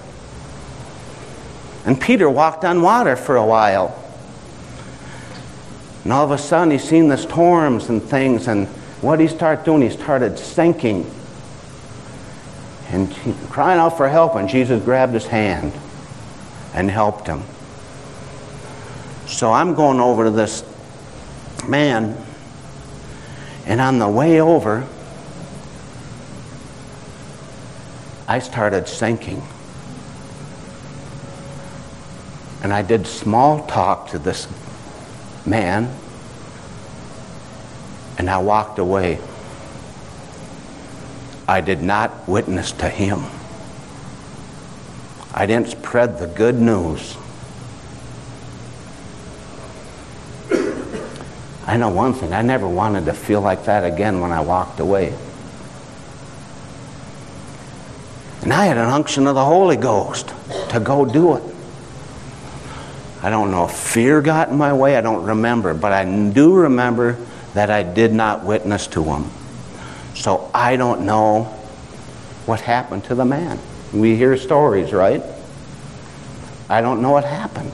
And 1.87 1.99
Peter 1.99 2.29
walked 2.29 2.67
on 2.67 2.83
water 2.83 3.17
for 3.17 3.37
a 3.37 3.47
while. 3.47 3.99
And 6.05 6.13
all 6.13 6.27
of 6.27 6.33
a 6.33 6.37
sudden, 6.37 6.71
he 6.71 6.77
seen 6.77 7.09
the 7.09 7.17
storms 7.17 7.89
and 7.89 8.03
things, 8.03 8.47
and 8.47 8.69
what 9.03 9.21
he 9.21 9.29
started 9.29 9.65
doing, 9.65 9.83
he 9.83 9.91
started 9.91 10.39
sinking 10.39 11.11
and 12.89 13.13
crying 13.51 13.79
out 13.79 13.97
for 13.97 14.09
help, 14.09 14.37
and 14.37 14.49
Jesus 14.49 14.83
grabbed 14.83 15.13
his 15.13 15.27
hand 15.27 15.73
and 16.73 16.91
helped 16.91 17.27
him. 17.27 17.43
So 19.27 19.53
I'm 19.53 19.75
going 19.75 19.99
over 19.99 20.25
to 20.25 20.31
this 20.31 20.65
man, 21.67 22.17
and 23.67 23.81
on 23.81 23.99
the 23.99 24.09
way 24.09 24.41
over, 24.41 24.87
I 28.29 28.39
started 28.39 28.89
sinking. 28.89 29.43
And 32.63 32.73
I 32.73 32.83
did 32.83 33.07
small 33.07 33.67
talk 33.67 34.11
to 34.11 34.19
this 34.19 34.47
man, 35.45 35.93
and 38.19 38.29
I 38.29 38.39
walked 38.39 38.79
away. 38.79 39.19
I 41.49 41.61
did 41.61 41.83
not 41.83 42.29
witness 42.29 42.73
to 42.73 42.89
him. 42.89 43.25
I 45.35 45.47
didn't 45.47 45.69
spread 45.69 46.19
the 46.19 46.27
good 46.27 46.61
news. 46.61 47.17
I 51.67 51.77
know 51.77 51.89
one 51.89 52.13
thing, 52.15 52.33
I 52.33 52.43
never 52.43 52.69
wanted 52.69 53.07
to 53.07 53.13
feel 53.13 53.41
like 53.41 53.65
that 53.65 53.85
again 53.85 54.21
when 54.21 54.31
I 54.31 54.41
walked 54.41 54.79
away. 54.81 55.15
And 58.43 58.53
I 58.53 58.67
had 58.67 58.77
an 58.77 58.89
unction 58.89 59.27
of 59.27 59.35
the 59.35 59.45
Holy 59.45 59.77
Ghost 59.77 60.33
to 60.71 60.81
go 60.81 61.05
do 61.05 61.37
it. 61.37 61.43
I 63.23 63.31
don't 63.31 63.53
know 63.53 63.67
if 63.67 63.73
fear 63.73 64.21
got 64.21 64.49
in 64.49 64.57
my 64.57 64.73
way, 64.73 64.97
I 64.97 65.01
don't 65.01 65.25
remember, 65.25 65.75
but 65.75 65.93
I 65.93 66.05
do 66.31 66.55
remember 66.55 67.17
that 67.55 67.71
I 67.71 67.83
did 67.83 68.13
not 68.13 68.45
witness 68.45 68.87
to 68.89 69.03
him. 69.05 69.31
So 70.15 70.51
I 70.55 70.77
don't 70.77 71.05
know 71.05 71.45
what 72.47 72.61
happened 72.61 73.05
to 73.05 73.15
the 73.15 73.25
man. 73.25 73.59
We 73.93 74.17
hear 74.17 74.37
stories, 74.37 74.93
right? 74.93 75.23
I 76.69 76.81
don't 76.81 77.03
know 77.03 77.11
what 77.11 77.25
happened. 77.25 77.73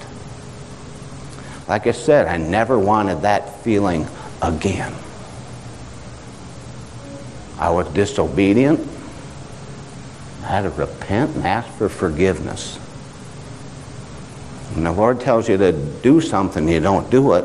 Like 1.68 1.86
I 1.86 1.92
said, 1.92 2.26
I 2.26 2.38
never 2.38 2.78
wanted 2.78 3.22
that 3.22 3.60
feeling 3.62 4.06
again. 4.42 4.94
I 7.58 7.70
was 7.70 7.88
disobedient. 7.88 8.80
I 10.42 10.46
had 10.46 10.62
to 10.62 10.70
repent 10.70 11.36
and 11.36 11.46
ask 11.46 11.68
for 11.76 11.88
forgiveness. 11.88 12.76
When 14.74 14.84
the 14.84 14.92
Lord 14.92 15.20
tells 15.20 15.48
you 15.48 15.56
to 15.58 15.72
do 15.72 16.20
something, 16.20 16.68
you 16.68 16.80
don't 16.80 17.10
do 17.10 17.34
it, 17.34 17.44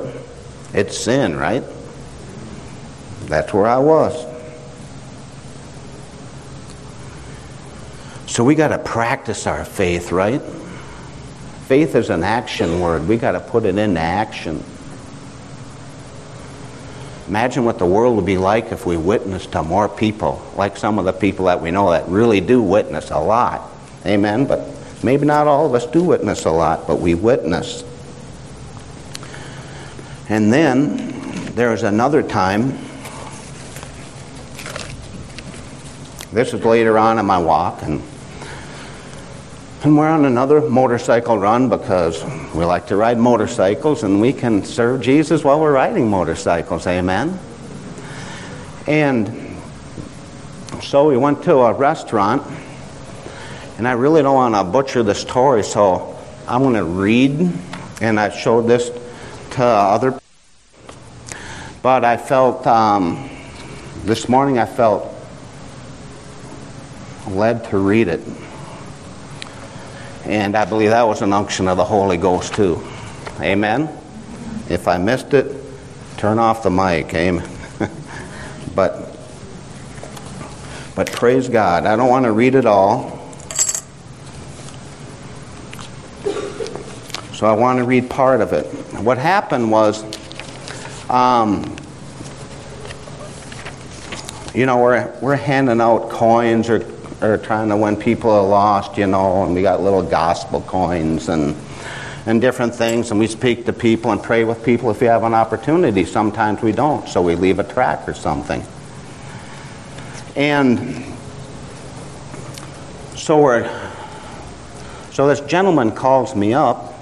it's 0.73 0.97
sin, 0.97 1.35
right? 1.35 1.63
That's 3.33 3.51
where 3.51 3.65
I 3.65 3.79
was. 3.79 4.13
So 8.27 8.43
we 8.43 8.53
got 8.53 8.67
to 8.67 8.77
practice 8.77 9.47
our 9.47 9.65
faith, 9.65 10.11
right? 10.11 10.39
Faith 11.65 11.95
is 11.95 12.11
an 12.11 12.23
action 12.23 12.79
word. 12.79 13.07
We 13.07 13.17
got 13.17 13.31
to 13.31 13.39
put 13.39 13.65
it 13.65 13.75
into 13.79 13.99
action. 13.99 14.63
Imagine 17.27 17.65
what 17.65 17.79
the 17.79 17.87
world 17.87 18.17
would 18.17 18.25
be 18.27 18.37
like 18.37 18.71
if 18.71 18.85
we 18.85 18.97
witnessed 18.97 19.53
to 19.53 19.63
more 19.63 19.89
people, 19.89 20.39
like 20.55 20.77
some 20.77 20.99
of 20.99 21.05
the 21.05 21.11
people 21.11 21.45
that 21.45 21.59
we 21.59 21.71
know 21.71 21.89
that 21.89 22.07
really 22.09 22.39
do 22.39 22.61
witness 22.61 23.09
a 23.09 23.17
lot. 23.17 23.67
Amen? 24.05 24.45
But 24.45 24.69
maybe 25.01 25.25
not 25.25 25.47
all 25.47 25.65
of 25.65 25.73
us 25.73 25.87
do 25.87 26.03
witness 26.03 26.45
a 26.45 26.51
lot, 26.51 26.85
but 26.85 26.99
we 26.99 27.15
witness. 27.15 27.83
And 30.29 30.53
then 30.53 31.55
there's 31.55 31.81
another 31.81 32.21
time. 32.21 32.77
This 36.33 36.51
is 36.51 36.65
later 36.65 36.97
on 36.97 37.19
in 37.19 37.27
my 37.27 37.37
walk, 37.37 37.83
and 37.83 38.01
and 39.83 39.95
we're 39.95 40.09
on 40.09 40.25
another 40.25 40.61
motorcycle 40.61 41.37
run 41.37 41.69
because 41.69 42.23
we 42.55 42.65
like 42.65 42.87
to 42.87 42.95
ride 42.95 43.19
motorcycles 43.19 44.01
and 44.01 44.19
we 44.19 44.33
can 44.33 44.65
serve 44.65 45.01
Jesus 45.01 45.43
while 45.43 45.59
we're 45.59 45.73
riding 45.73 46.09
motorcycles. 46.09 46.87
Amen. 46.87 47.37
And 48.87 49.59
so 50.81 51.07
we 51.07 51.17
went 51.17 51.43
to 51.43 51.53
a 51.57 51.73
restaurant, 51.73 52.41
and 53.77 53.87
I 53.87 53.91
really 53.91 54.23
don't 54.23 54.33
want 54.33 54.55
to 54.55 54.63
butcher 54.63 55.03
the 55.03 55.13
story, 55.13 55.63
so 55.63 56.17
I'm 56.47 56.63
going 56.63 56.73
to 56.73 56.83
read, 56.83 57.47
and 58.01 58.19
I 58.19 58.29
showed 58.29 58.63
this 58.63 58.89
to 59.51 59.63
other. 59.63 60.19
But 61.83 62.03
I 62.03 62.17
felt 62.17 62.65
um, 62.65 63.29
this 64.03 64.27
morning 64.27 64.57
I 64.57 64.65
felt 64.65 65.12
led 67.27 67.65
to 67.65 67.77
read 67.77 68.07
it. 68.07 68.21
And 70.25 70.55
I 70.55 70.65
believe 70.65 70.91
that 70.91 71.03
was 71.03 71.21
an 71.21 71.33
unction 71.33 71.67
of 71.67 71.77
the 71.77 71.83
Holy 71.83 72.17
Ghost 72.17 72.53
too. 72.53 72.81
Amen. 73.41 73.89
If 74.69 74.87
I 74.87 74.97
missed 74.97 75.33
it, 75.33 75.55
turn 76.17 76.39
off 76.39 76.63
the 76.63 76.71
mic. 76.71 77.13
Amen. 77.13 77.49
but 78.75 79.13
but 80.95 81.11
praise 81.11 81.49
God. 81.49 81.85
I 81.85 81.95
don't 81.95 82.09
want 82.09 82.25
to 82.25 82.31
read 82.31 82.53
it 82.53 82.65
all. 82.65 83.19
So 87.33 87.47
I 87.47 87.53
want 87.53 87.79
to 87.79 87.83
read 87.83 88.09
part 88.09 88.41
of 88.41 88.53
it. 88.53 88.65
What 89.01 89.17
happened 89.17 89.71
was, 89.71 90.03
um, 91.09 91.75
you 94.53 94.67
know, 94.67 94.77
we're, 94.77 95.11
we're 95.19 95.35
handing 95.35 95.81
out 95.81 96.11
coins 96.11 96.69
or 96.69 96.79
or 97.23 97.37
trying 97.37 97.69
to 97.69 97.77
win 97.77 97.95
people 97.95 98.29
are 98.29 98.45
lost, 98.45 98.97
you 98.97 99.07
know, 99.07 99.43
and 99.43 99.55
we 99.55 99.61
got 99.61 99.81
little 99.81 100.03
gospel 100.03 100.61
coins 100.61 101.29
and 101.29 101.55
and 102.25 102.39
different 102.39 102.73
things, 102.73 103.11
and 103.11 103.19
we 103.19 103.27
speak 103.27 103.65
to 103.65 103.73
people 103.73 104.11
and 104.11 104.23
pray 104.23 104.45
with 104.45 104.63
people 104.63 104.89
if 104.89 105.01
we 105.01 105.07
have 105.07 105.23
an 105.23 105.33
opportunity. 105.33 106.05
Sometimes 106.05 106.61
we 106.61 106.71
don't, 106.71 107.07
so 107.09 107.21
we 107.21 107.35
leave 107.35 107.59
a 107.59 107.65
track 107.65 108.07
or 108.07 108.13
something. 108.13 108.63
And 110.35 111.03
so 113.15 113.41
we're 113.41 113.69
so 115.11 115.27
this 115.27 115.41
gentleman 115.41 115.91
calls 115.91 116.35
me 116.35 116.53
up 116.53 116.93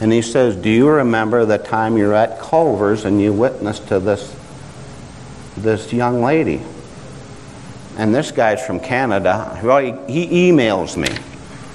and 0.00 0.12
he 0.12 0.22
says, 0.22 0.54
Do 0.54 0.68
you 0.68 0.88
remember 0.88 1.44
the 1.44 1.58
time 1.58 1.96
you 1.96 2.08
were 2.08 2.14
at 2.14 2.38
Culver's 2.38 3.04
and 3.04 3.20
you 3.20 3.32
witnessed 3.32 3.88
to 3.88 4.00
this, 4.00 4.36
this 5.56 5.92
young 5.92 6.22
lady? 6.22 6.60
And 7.98 8.14
this 8.14 8.30
guy's 8.30 8.64
from 8.64 8.78
Canada. 8.78 9.60
Well, 9.62 9.78
he, 9.78 10.24
he 10.24 10.50
emails 10.50 10.96
me. 10.96 11.08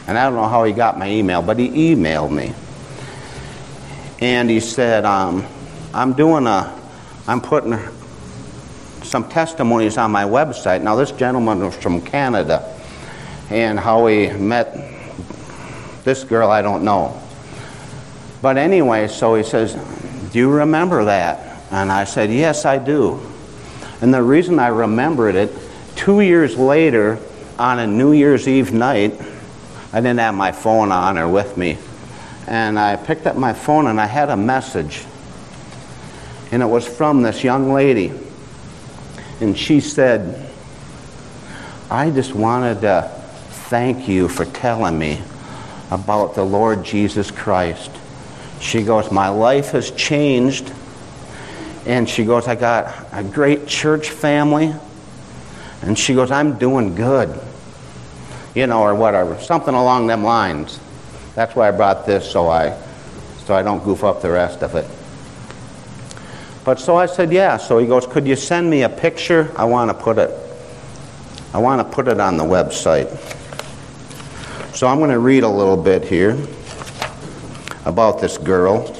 And 0.07 0.17
I 0.17 0.23
don't 0.23 0.35
know 0.35 0.47
how 0.47 0.63
he 0.63 0.71
got 0.71 0.97
my 0.97 1.09
email, 1.09 1.41
but 1.41 1.59
he 1.59 1.93
emailed 1.93 2.31
me. 2.31 2.53
And 4.21 4.49
he 4.49 4.61
said, 4.61 5.03
um, 5.03 5.45
I'm 5.93 6.13
doing 6.13 6.47
a, 6.47 6.79
I'm 7.27 7.41
putting 7.41 7.77
some 9.03 9.27
testimonies 9.27 9.97
on 9.97 10.11
my 10.11 10.23
website. 10.23 10.81
Now, 10.81 10.95
this 10.95 11.11
gentleman 11.11 11.59
was 11.59 11.75
from 11.75 12.01
Canada. 12.01 12.73
And 13.49 13.77
how 13.77 14.07
he 14.07 14.29
met 14.29 14.73
this 16.05 16.23
girl, 16.23 16.49
I 16.49 16.61
don't 16.61 16.85
know. 16.85 17.21
But 18.41 18.57
anyway, 18.57 19.09
so 19.09 19.35
he 19.35 19.43
says, 19.43 19.73
Do 20.31 20.39
you 20.39 20.49
remember 20.49 21.05
that? 21.05 21.61
And 21.69 21.91
I 21.91 22.05
said, 22.05 22.31
Yes, 22.31 22.65
I 22.65 22.77
do. 22.77 23.21
And 24.01 24.13
the 24.13 24.23
reason 24.23 24.57
I 24.57 24.67
remembered 24.67 25.35
it, 25.35 25.51
two 26.03 26.19
years 26.19 26.57
later, 26.57 27.17
on 27.57 27.79
a 27.79 27.87
New 27.87 28.11
Year's 28.11 28.45
Eve 28.45 28.73
night, 28.73 29.13
I 29.93 30.01
didn't 30.01 30.19
have 30.19 30.35
my 30.35 30.51
phone 30.51 30.91
on 30.91 31.17
or 31.17 31.29
with 31.29 31.55
me. 31.55 31.77
And 32.45 32.77
I 32.77 32.97
picked 32.97 33.25
up 33.25 33.37
my 33.37 33.53
phone 33.53 33.87
and 33.87 34.01
I 34.01 34.05
had 34.05 34.29
a 34.29 34.35
message. 34.35 35.05
And 36.51 36.61
it 36.61 36.65
was 36.65 36.85
from 36.85 37.21
this 37.21 37.41
young 37.41 37.71
lady. 37.71 38.11
And 39.39 39.57
she 39.57 39.79
said, 39.79 40.51
I 41.89 42.09
just 42.09 42.35
wanted 42.35 42.81
to 42.81 43.09
thank 43.69 44.09
you 44.09 44.27
for 44.27 44.43
telling 44.43 44.99
me 44.99 45.21
about 45.89 46.35
the 46.35 46.43
Lord 46.43 46.83
Jesus 46.83 47.31
Christ. 47.31 47.91
She 48.59 48.83
goes, 48.83 49.09
My 49.09 49.29
life 49.29 49.71
has 49.71 49.89
changed. 49.91 50.69
And 51.85 52.09
she 52.09 52.25
goes, 52.25 52.49
I 52.49 52.55
got 52.55 52.93
a 53.13 53.23
great 53.23 53.67
church 53.67 54.09
family. 54.09 54.73
And 55.83 55.97
she 55.97 56.13
goes, 56.13 56.31
I'm 56.31 56.57
doing 56.57 56.95
good. 56.95 57.39
You 58.55 58.67
know, 58.67 58.81
or 58.81 58.95
whatever. 58.95 59.39
Something 59.39 59.73
along 59.73 60.07
them 60.07 60.23
lines. 60.23 60.79
That's 61.35 61.55
why 61.55 61.67
I 61.67 61.71
brought 61.71 62.05
this 62.05 62.29
so 62.29 62.49
I 62.49 62.77
so 63.45 63.53
I 63.53 63.61
don't 63.63 63.83
goof 63.83 64.03
up 64.03 64.21
the 64.21 64.31
rest 64.31 64.63
of 64.63 64.75
it. 64.75 64.87
But 66.63 66.79
so 66.79 66.95
I 66.95 67.07
said, 67.07 67.31
yeah. 67.33 67.57
So 67.57 67.77
he 67.77 67.87
goes, 67.87 68.07
could 68.07 68.25
you 68.25 68.37
send 68.37 68.69
me 68.69 68.83
a 68.83 68.89
picture? 68.89 69.51
I 69.57 69.65
want 69.65 69.89
to 69.89 69.93
put 69.93 70.17
it 70.17 70.31
I 71.53 71.59
want 71.59 71.87
to 71.87 71.95
put 71.95 72.07
it 72.07 72.19
on 72.19 72.37
the 72.37 72.43
website. 72.43 73.09
So 74.75 74.87
I'm 74.87 74.97
going 74.97 75.11
to 75.11 75.19
read 75.19 75.43
a 75.43 75.49
little 75.49 75.77
bit 75.77 76.03
here 76.03 76.35
about 77.85 78.19
this 78.19 78.39
girl. 78.39 78.95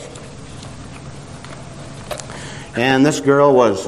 And 2.76 3.04
this 3.04 3.20
girl 3.20 3.56
was 3.56 3.88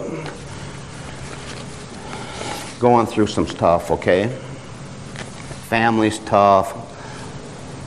going 2.85 3.07
through 3.07 3.25
some 3.25 3.47
stuff, 3.47 3.89
okay? 3.89 4.27
Family's 5.69 6.19
tough, 6.19 6.71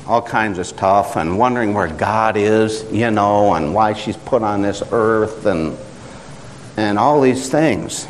all 0.09 0.21
kinds 0.21 0.59
of 0.59 0.67
stuff, 0.67 1.14
and 1.14 1.38
wondering 1.38 1.73
where 1.73 1.87
God 1.87 2.37
is, 2.37 2.85
you 2.90 3.09
know, 3.12 3.55
and 3.55 3.73
why 3.73 3.93
she's 3.93 4.17
put 4.17 4.43
on 4.43 4.61
this 4.61 4.83
earth, 4.90 5.47
and, 5.47 5.78
and 6.76 6.99
all 6.99 7.21
these 7.21 7.49
things. 7.49 8.09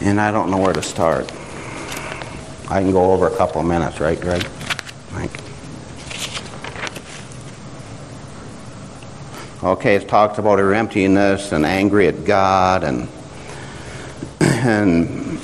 And 0.00 0.20
I 0.20 0.30
don't 0.30 0.52
know 0.52 0.58
where 0.58 0.72
to 0.72 0.82
start. 0.82 1.24
I 2.70 2.80
can 2.82 2.92
go 2.92 3.12
over 3.12 3.26
a 3.26 3.36
couple 3.36 3.60
of 3.60 3.66
minutes, 3.66 3.98
right, 3.98 4.20
Greg? 4.20 4.44
Thank 4.44 5.32
Okay, 9.64 9.96
it 9.96 10.08
talks 10.08 10.38
about 10.38 10.60
her 10.60 10.72
emptiness 10.74 11.50
and 11.50 11.66
angry 11.66 12.06
at 12.06 12.24
God 12.24 12.84
and 12.84 13.08
and 14.70 15.40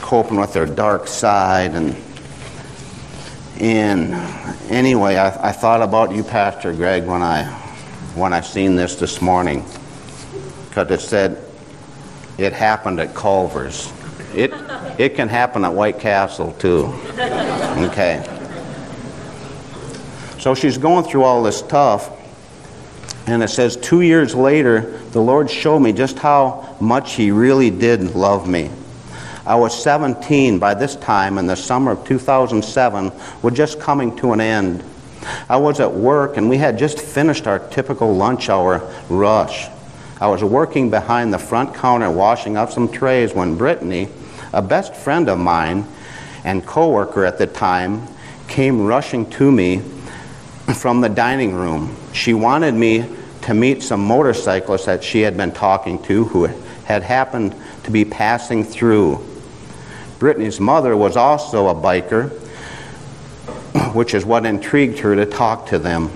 coping 0.00 0.38
with 0.38 0.52
their 0.52 0.66
dark 0.66 1.06
side 1.06 1.74
and 1.74 1.96
and 3.60 4.12
anyway, 4.68 5.14
I, 5.16 5.50
I 5.50 5.52
thought 5.52 5.80
about 5.80 6.12
you, 6.12 6.24
Pastor 6.24 6.72
Greg, 6.72 7.06
when 7.06 7.22
I 7.22 7.44
when 8.14 8.32
I 8.32 8.40
seen 8.40 8.74
this 8.74 8.96
this 8.96 9.22
morning, 9.22 9.64
because 10.68 10.90
it 10.90 11.00
said 11.00 11.44
it 12.36 12.52
happened 12.52 12.98
at 12.98 13.14
Culver's. 13.14 13.92
It 14.34 14.52
it 14.98 15.14
can 15.14 15.28
happen 15.28 15.64
at 15.64 15.72
White 15.72 16.00
Castle 16.00 16.52
too. 16.58 16.92
Okay. 17.16 18.24
So 20.40 20.54
she's 20.54 20.76
going 20.76 21.04
through 21.04 21.22
all 21.22 21.42
this 21.42 21.58
stuff, 21.58 22.10
and 23.28 23.42
it 23.42 23.48
says, 23.48 23.76
two 23.76 24.02
years 24.02 24.34
later, 24.34 25.00
the 25.14 25.22
Lord 25.22 25.48
showed 25.48 25.78
me 25.78 25.92
just 25.92 26.18
how 26.18 26.76
much 26.80 27.12
He 27.12 27.30
really 27.30 27.70
did 27.70 28.16
love 28.16 28.48
me. 28.48 28.68
I 29.46 29.54
was 29.54 29.80
17 29.80 30.58
by 30.58 30.74
this 30.74 30.96
time, 30.96 31.38
and 31.38 31.48
the 31.48 31.54
summer 31.54 31.92
of 31.92 32.04
2007 32.04 33.12
was 33.40 33.54
just 33.54 33.78
coming 33.78 34.16
to 34.16 34.32
an 34.32 34.40
end. 34.40 34.82
I 35.48 35.56
was 35.56 35.78
at 35.78 35.92
work, 35.92 36.36
and 36.36 36.50
we 36.50 36.58
had 36.58 36.76
just 36.76 36.98
finished 36.98 37.46
our 37.46 37.60
typical 37.60 38.12
lunch 38.12 38.48
hour 38.48 38.92
rush. 39.08 39.68
I 40.20 40.26
was 40.26 40.42
working 40.42 40.90
behind 40.90 41.32
the 41.32 41.38
front 41.38 41.76
counter 41.76 42.10
washing 42.10 42.56
up 42.56 42.72
some 42.72 42.90
trays 42.90 43.32
when 43.34 43.56
Brittany, 43.56 44.08
a 44.52 44.62
best 44.62 44.96
friend 44.96 45.28
of 45.28 45.38
mine 45.38 45.86
and 46.42 46.66
coworker 46.66 47.24
at 47.24 47.38
the 47.38 47.46
time 47.46 48.08
came 48.48 48.84
rushing 48.84 49.30
to 49.30 49.52
me 49.52 49.80
from 50.74 51.02
the 51.02 51.08
dining 51.08 51.54
room. 51.54 51.96
She 52.12 52.34
wanted 52.34 52.74
me 52.74 53.06
to 53.44 53.52
meet 53.52 53.82
some 53.82 54.02
motorcyclists 54.02 54.86
that 54.86 55.04
she 55.04 55.20
had 55.20 55.36
been 55.36 55.52
talking 55.52 56.02
to 56.04 56.24
who 56.24 56.44
had 56.84 57.02
happened 57.02 57.54
to 57.82 57.90
be 57.90 58.02
passing 58.02 58.64
through. 58.64 59.22
Brittany's 60.18 60.58
mother 60.60 60.96
was 60.96 61.14
also 61.14 61.68
a 61.68 61.74
biker, 61.74 62.30
which 63.94 64.14
is 64.14 64.24
what 64.24 64.46
intrigued 64.46 64.98
her 65.00 65.14
to 65.14 65.26
talk 65.26 65.66
to 65.66 65.78
them. 65.78 66.10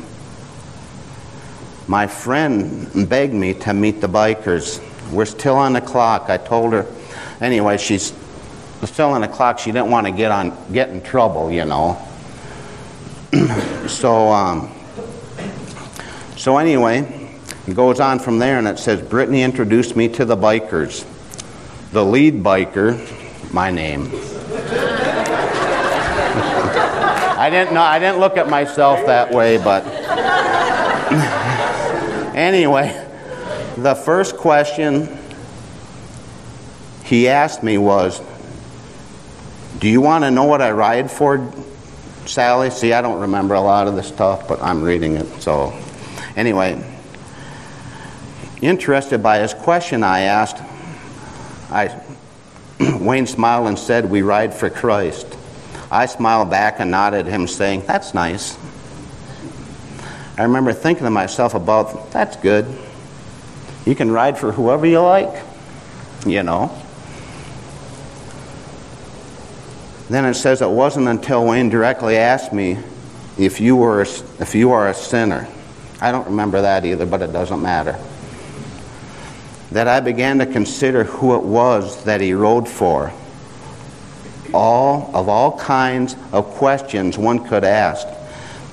My 1.86 2.06
friend 2.06 3.08
begged 3.08 3.34
me 3.34 3.52
to 3.54 3.74
meet 3.74 4.00
the 4.00 4.08
bikers. 4.08 4.82
We're 5.12 5.26
still 5.26 5.56
on 5.56 5.74
the 5.74 5.82
clock. 5.82 6.30
I 6.30 6.38
told 6.38 6.72
her. 6.72 6.86
Anyway, 7.42 7.76
she's 7.76 8.14
still 8.84 9.10
on 9.10 9.20
the 9.20 9.28
clock 9.28 9.58
she 9.58 9.70
didn't 9.70 9.90
want 9.90 10.06
to 10.06 10.12
get 10.12 10.30
on 10.30 10.56
get 10.72 10.88
in 10.88 11.02
trouble, 11.02 11.50
you 11.50 11.66
know. 11.66 11.98
so 13.86 14.28
um, 14.28 14.72
so 16.36 16.58
anyway, 16.58 17.17
it 17.68 17.76
goes 17.76 18.00
on 18.00 18.18
from 18.18 18.38
there, 18.38 18.58
and 18.58 18.66
it 18.66 18.78
says 18.78 19.02
Brittany 19.02 19.42
introduced 19.42 19.94
me 19.94 20.08
to 20.08 20.24
the 20.24 20.36
bikers. 20.36 21.04
The 21.92 22.02
lead 22.02 22.42
biker, 22.42 23.52
my 23.52 23.70
name. 23.70 24.04
I 27.38 27.50
didn't 27.50 27.74
know. 27.74 27.82
I 27.82 27.98
didn't 27.98 28.20
look 28.20 28.38
at 28.38 28.48
myself 28.48 29.04
that 29.04 29.32
way, 29.32 29.58
but 29.58 29.86
anyway, 32.34 33.06
the 33.76 33.94
first 33.94 34.38
question 34.38 35.18
he 37.04 37.28
asked 37.28 37.62
me 37.62 37.76
was, 37.76 38.22
do 39.78 39.90
you 39.90 40.00
want 40.00 40.24
to 40.24 40.30
know 40.30 40.44
what 40.44 40.62
I 40.62 40.70
ride 40.70 41.10
for, 41.10 41.52
Sally? 42.24 42.70
See, 42.70 42.94
I 42.94 43.02
don't 43.02 43.20
remember 43.20 43.54
a 43.54 43.60
lot 43.60 43.88
of 43.88 43.94
the 43.94 44.02
stuff, 44.02 44.48
but 44.48 44.62
I'm 44.62 44.82
reading 44.82 45.16
it. 45.16 45.26
So, 45.42 45.78
anyway, 46.34 46.82
interested 48.60 49.22
by 49.22 49.38
his 49.38 49.54
question, 49.54 50.02
I 50.02 50.20
asked, 50.20 50.62
I, 51.70 52.00
Wayne 53.00 53.26
smiled 53.26 53.68
and 53.68 53.78
said, 53.78 54.10
We 54.10 54.22
ride 54.22 54.54
for 54.54 54.70
Christ. 54.70 55.26
I 55.90 56.06
smiled 56.06 56.50
back 56.50 56.80
and 56.80 56.90
nodded 56.90 57.26
at 57.26 57.32
him, 57.32 57.46
saying, 57.46 57.84
That's 57.86 58.14
nice. 58.14 58.58
I 60.36 60.42
remember 60.42 60.72
thinking 60.72 61.04
to 61.04 61.10
myself 61.10 61.54
about, 61.54 62.10
That's 62.10 62.36
good. 62.36 62.66
You 63.84 63.94
can 63.94 64.10
ride 64.10 64.38
for 64.38 64.52
whoever 64.52 64.86
you 64.86 65.00
like, 65.00 65.42
you 66.26 66.42
know. 66.42 66.70
Then 70.10 70.24
it 70.24 70.34
says 70.34 70.62
it 70.62 70.70
wasn't 70.70 71.08
until 71.08 71.46
Wayne 71.46 71.68
directly 71.68 72.16
asked 72.16 72.52
me 72.52 72.78
if 73.38 73.60
you 73.60 73.76
were 73.76 74.02
if 74.02 74.54
you 74.54 74.72
are 74.72 74.88
a 74.88 74.94
sinner. 74.94 75.46
I 76.00 76.12
don't 76.12 76.26
remember 76.26 76.62
that 76.62 76.84
either, 76.84 77.06
but 77.06 77.22
it 77.22 77.32
doesn't 77.32 77.60
matter. 77.60 77.98
That 79.72 79.88
I 79.88 80.00
began 80.00 80.38
to 80.38 80.46
consider 80.46 81.04
who 81.04 81.34
it 81.34 81.42
was 81.42 82.04
that 82.04 82.20
he 82.20 82.32
rode 82.32 82.68
for. 82.68 83.12
All 84.54 85.10
of 85.14 85.28
all 85.28 85.58
kinds 85.58 86.16
of 86.32 86.46
questions 86.46 87.18
one 87.18 87.46
could 87.46 87.64
ask. 87.64 88.06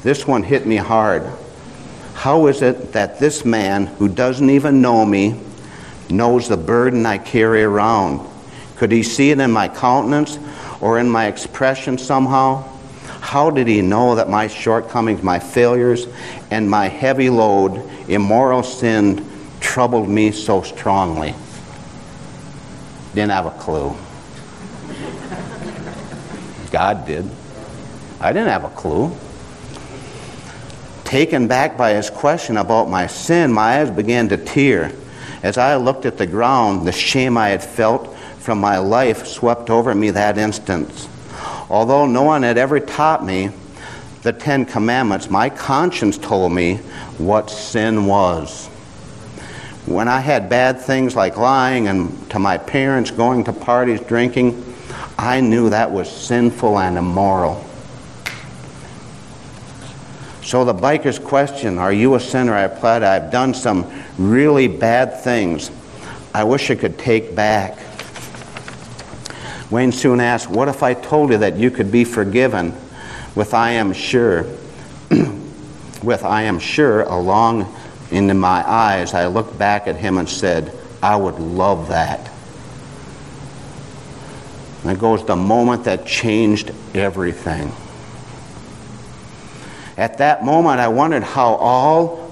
This 0.04 0.26
one 0.26 0.44
hit 0.44 0.66
me 0.66 0.78
hard. 0.78 1.30
How 2.14 2.48
is 2.48 2.62
it 2.62 2.94
that 2.94 3.20
this 3.20 3.44
man 3.44 3.88
who 3.88 4.08
doesn't 4.08 4.50
even 4.50 4.82
know 4.82 5.06
me 5.06 5.40
knows 6.10 6.48
the 6.48 6.58
burden 6.58 7.06
I 7.06 7.18
carry 7.18 7.64
around? 7.64 8.26
Could 8.78 8.92
he 8.92 9.04
see 9.04 9.32
it 9.32 9.40
in 9.40 9.52
my 9.52 9.68
countenance 9.68 10.40
or 10.80 11.00
in 11.00 11.10
my 11.10 11.28
expression 11.28 11.98
somehow? 11.98 12.64
How 13.20 13.50
did 13.50 13.68
he 13.68 13.82
know 13.82 14.16
that 14.16 14.30
my 14.30 14.48
shortcomings, 14.48 15.24
my 15.24 15.40
failures, 15.40 16.08
and 16.52 16.70
my 16.70 16.88
heavy 16.88 17.30
load, 17.30 17.84
immoral 18.08 18.64
sin, 18.64 19.28
troubled 19.76 20.08
me 20.08 20.32
so 20.32 20.62
strongly? 20.62 21.36
Didn't 23.14 23.32
have 23.32 23.46
a 23.46 23.52
clue. 23.52 23.94
God 26.72 27.06
did. 27.06 27.30
I 28.22 28.32
didn't 28.32 28.48
have 28.48 28.64
a 28.64 28.70
clue. 28.70 29.12
Taken 31.04 31.50
back 31.50 31.76
by 31.76 31.92
his 31.92 32.10
question 32.10 32.56
about 32.56 32.88
my 32.90 33.08
sin, 33.08 33.52
my 33.52 33.82
eyes 33.82 33.92
began 33.92 34.30
to 34.30 34.38
tear. 34.38 34.94
As 35.44 35.58
I 35.58 35.76
looked 35.76 36.06
at 36.06 36.18
the 36.18 36.26
ground, 36.26 36.88
the 36.88 36.94
shame 36.94 37.36
I 37.36 37.50
had 37.50 37.62
felt 37.62 38.16
from 38.40 38.62
my 38.62 38.78
life 38.78 39.28
swept 39.28 39.70
over 39.70 39.94
me 39.94 40.10
that 40.12 40.38
instant. 40.38 41.10
Although 41.70 42.06
no 42.06 42.24
one 42.24 42.44
had 42.44 42.58
ever 42.58 42.80
taught 42.80 43.26
me 43.26 43.50
the 44.22 44.32
Ten 44.32 44.64
Commandments, 44.64 45.30
my 45.30 45.50
conscience 45.50 46.18
told 46.18 46.54
me 46.54 46.78
what 47.18 47.50
sin 47.50 48.06
was. 48.06 48.70
When 49.86 50.08
I 50.08 50.20
had 50.20 50.50
bad 50.50 50.80
things 50.82 51.16
like 51.16 51.38
lying 51.38 51.88
and 51.88 52.30
to 52.32 52.40
my 52.40 52.58
parents, 52.58 53.12
going 53.12 53.44
to 53.44 53.54
parties, 53.54 54.02
drinking, 54.02 54.74
I 55.18 55.42
knew 55.42 55.70
that 55.70 55.92
was 55.92 56.10
sinful 56.10 56.80
and 56.80 56.98
immoral. 56.98 57.64
So 60.42 60.66
the 60.66 60.74
biker's 60.74 61.20
question, 61.20 61.78
Are 61.78 61.94
you 61.94 62.16
a 62.16 62.20
sinner? 62.20 62.54
I 62.54 62.64
replied, 62.64 63.04
I've 63.04 63.32
done 63.32 63.54
some 63.54 63.92
really 64.18 64.68
bad 64.68 65.24
things 65.24 65.72
I 66.36 66.44
wish 66.44 66.70
I 66.70 66.76
could 66.76 67.00
take 67.00 67.34
back. 67.34 67.78
Wayne 69.72 69.94
soon 69.94 70.20
asked, 70.20 70.50
What 70.50 70.68
if 70.68 70.84
I 70.84 70.94
told 70.94 71.32
you 71.32 71.38
that 71.38 71.56
you 71.56 71.72
could 71.72 71.92
be 71.92 72.04
forgiven 72.04 72.74
with 73.36 73.54
I 73.54 73.72
am 73.72 73.94
sure? 73.94 74.46
with 76.04 76.24
I 76.26 76.44
am 76.44 76.60
sure 76.60 77.04
into 78.12 78.34
my 78.34 78.68
eyes, 78.70 79.14
I 79.14 79.28
looked 79.28 79.58
back 79.58 79.88
at 79.88 79.96
him 79.96 80.18
and 80.18 80.30
said, 80.30 80.72
I 81.02 81.16
would 81.16 81.40
love 81.40 81.90
that. 81.90 82.32
And 84.84 84.92
it 84.92 85.00
goes 85.00 85.26
the 85.26 85.36
moment 85.36 85.86
that 85.86 86.06
changed 86.06 86.72
everything. 86.94 87.72
At 89.98 90.20
that 90.20 90.44
moment, 90.44 90.80
I 90.80 90.90
wondered 90.90 91.24
how 91.24 91.56
all 91.56 92.32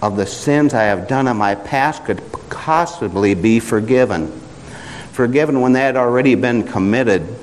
of 0.00 0.16
the 0.16 0.26
sins 0.26 0.74
I 0.74 0.84
have 0.84 1.06
done 1.06 1.28
in 1.28 1.36
my 1.36 1.54
past 1.54 2.04
could 2.04 2.20
possibly 2.50 3.34
be 3.34 3.60
forgiven. 3.60 4.28
Forgiven 5.12 5.60
when 5.60 5.72
they 5.72 5.80
had 5.80 5.96
already 5.96 6.34
been 6.34 6.64
committed. 6.64 7.36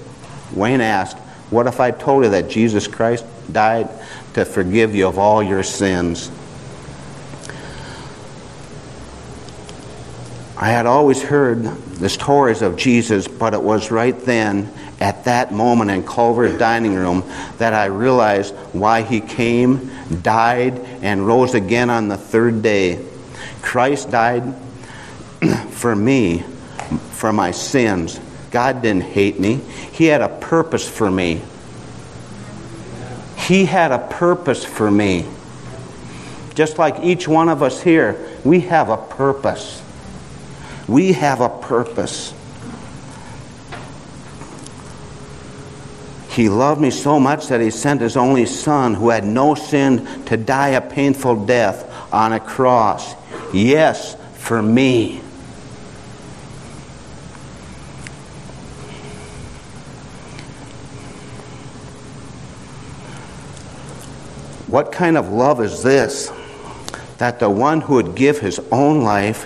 Wayne 0.54 0.82
asked, 0.82 1.18
What 1.52 1.68
if 1.68 1.80
I 1.80 1.92
told 1.92 2.26
you 2.26 2.32
that 2.32 2.50
Jesus 2.50 2.88
Christ 2.88 3.24
died 3.52 3.90
to 4.34 4.44
forgive 4.44 4.96
you 4.96 5.08
of 5.08 5.18
all 5.20 5.42
your 5.42 5.64
sins? 5.64 6.32
I 10.62 10.72
had 10.72 10.86
always 10.88 11.22
heard 11.22 11.64
the 11.64 12.10
stories 12.10 12.62
of 12.62 12.76
Jesus, 12.76 13.30
but 13.30 13.54
it 13.54 13.64
was 13.64 13.92
right 13.92 14.20
then 14.26 14.70
at 15.00 15.24
that 15.24 15.54
moment 15.54 15.90
in 15.90 16.04
Culver's 16.04 16.60
dining 16.60 16.96
room 16.96 17.24
that 17.60 17.74
I 17.74 17.86
realized 17.86 18.54
why 18.74 19.04
he 19.04 19.22
came, 19.22 19.90
died, 20.22 20.78
and 21.02 21.26
rose 21.26 21.54
again 21.54 21.90
on 21.90 22.10
the 22.10 22.18
third 22.18 22.62
day. 22.62 23.02
Christ 23.62 24.12
died 24.12 24.54
for 25.70 25.96
me, 25.96 26.40
for 27.12 27.32
my 27.32 27.52
sins. 27.52 28.20
God 28.52 28.82
didn't 28.82 29.04
hate 29.04 29.40
me, 29.40 29.62
He 29.94 30.08
had 30.08 30.20
a 30.20 30.28
purpose 30.28 30.90
for 30.90 31.10
me. 31.10 31.42
He 33.38 33.64
had 33.64 33.94
a 33.94 34.00
purpose 34.00 34.66
for 34.66 34.92
me. 34.92 35.26
Just 36.54 36.78
like 36.78 37.02
each 37.02 37.30
one 37.30 37.48
of 37.48 37.64
us 37.64 37.82
here, 37.82 38.38
we 38.44 38.60
have 38.62 38.90
a 38.90 38.98
purpose. 38.98 39.82
We 40.90 41.14
have 41.14 41.40
a 41.40 41.50
purpose. 41.50 42.34
He 46.32 46.50
loved 46.50 46.82
me 46.82 46.90
so 46.90 47.20
much 47.20 47.48
that 47.50 47.62
he 47.62 47.70
sent 47.70 48.02
his 48.02 48.18
only 48.18 48.48
son, 48.48 48.96
who 48.96 49.10
had 49.10 49.24
no 49.24 49.54
sin, 49.54 50.24
to 50.26 50.36
die 50.36 50.70
a 50.70 50.82
painful 50.82 51.46
death 51.46 51.86
on 52.12 52.34
a 52.34 52.40
cross. 52.40 53.14
Yes, 53.54 54.16
for 54.34 54.64
me. 54.64 55.18
What 64.66 64.92
kind 64.92 65.18
of 65.18 65.30
love 65.30 65.62
is 65.62 65.84
this? 65.84 66.32
That 67.20 67.40
the 67.40 67.50
one 67.50 67.82
who 67.82 67.96
would 67.96 68.16
give 68.16 68.40
his 68.40 68.60
own 68.72 69.04
life 69.04 69.46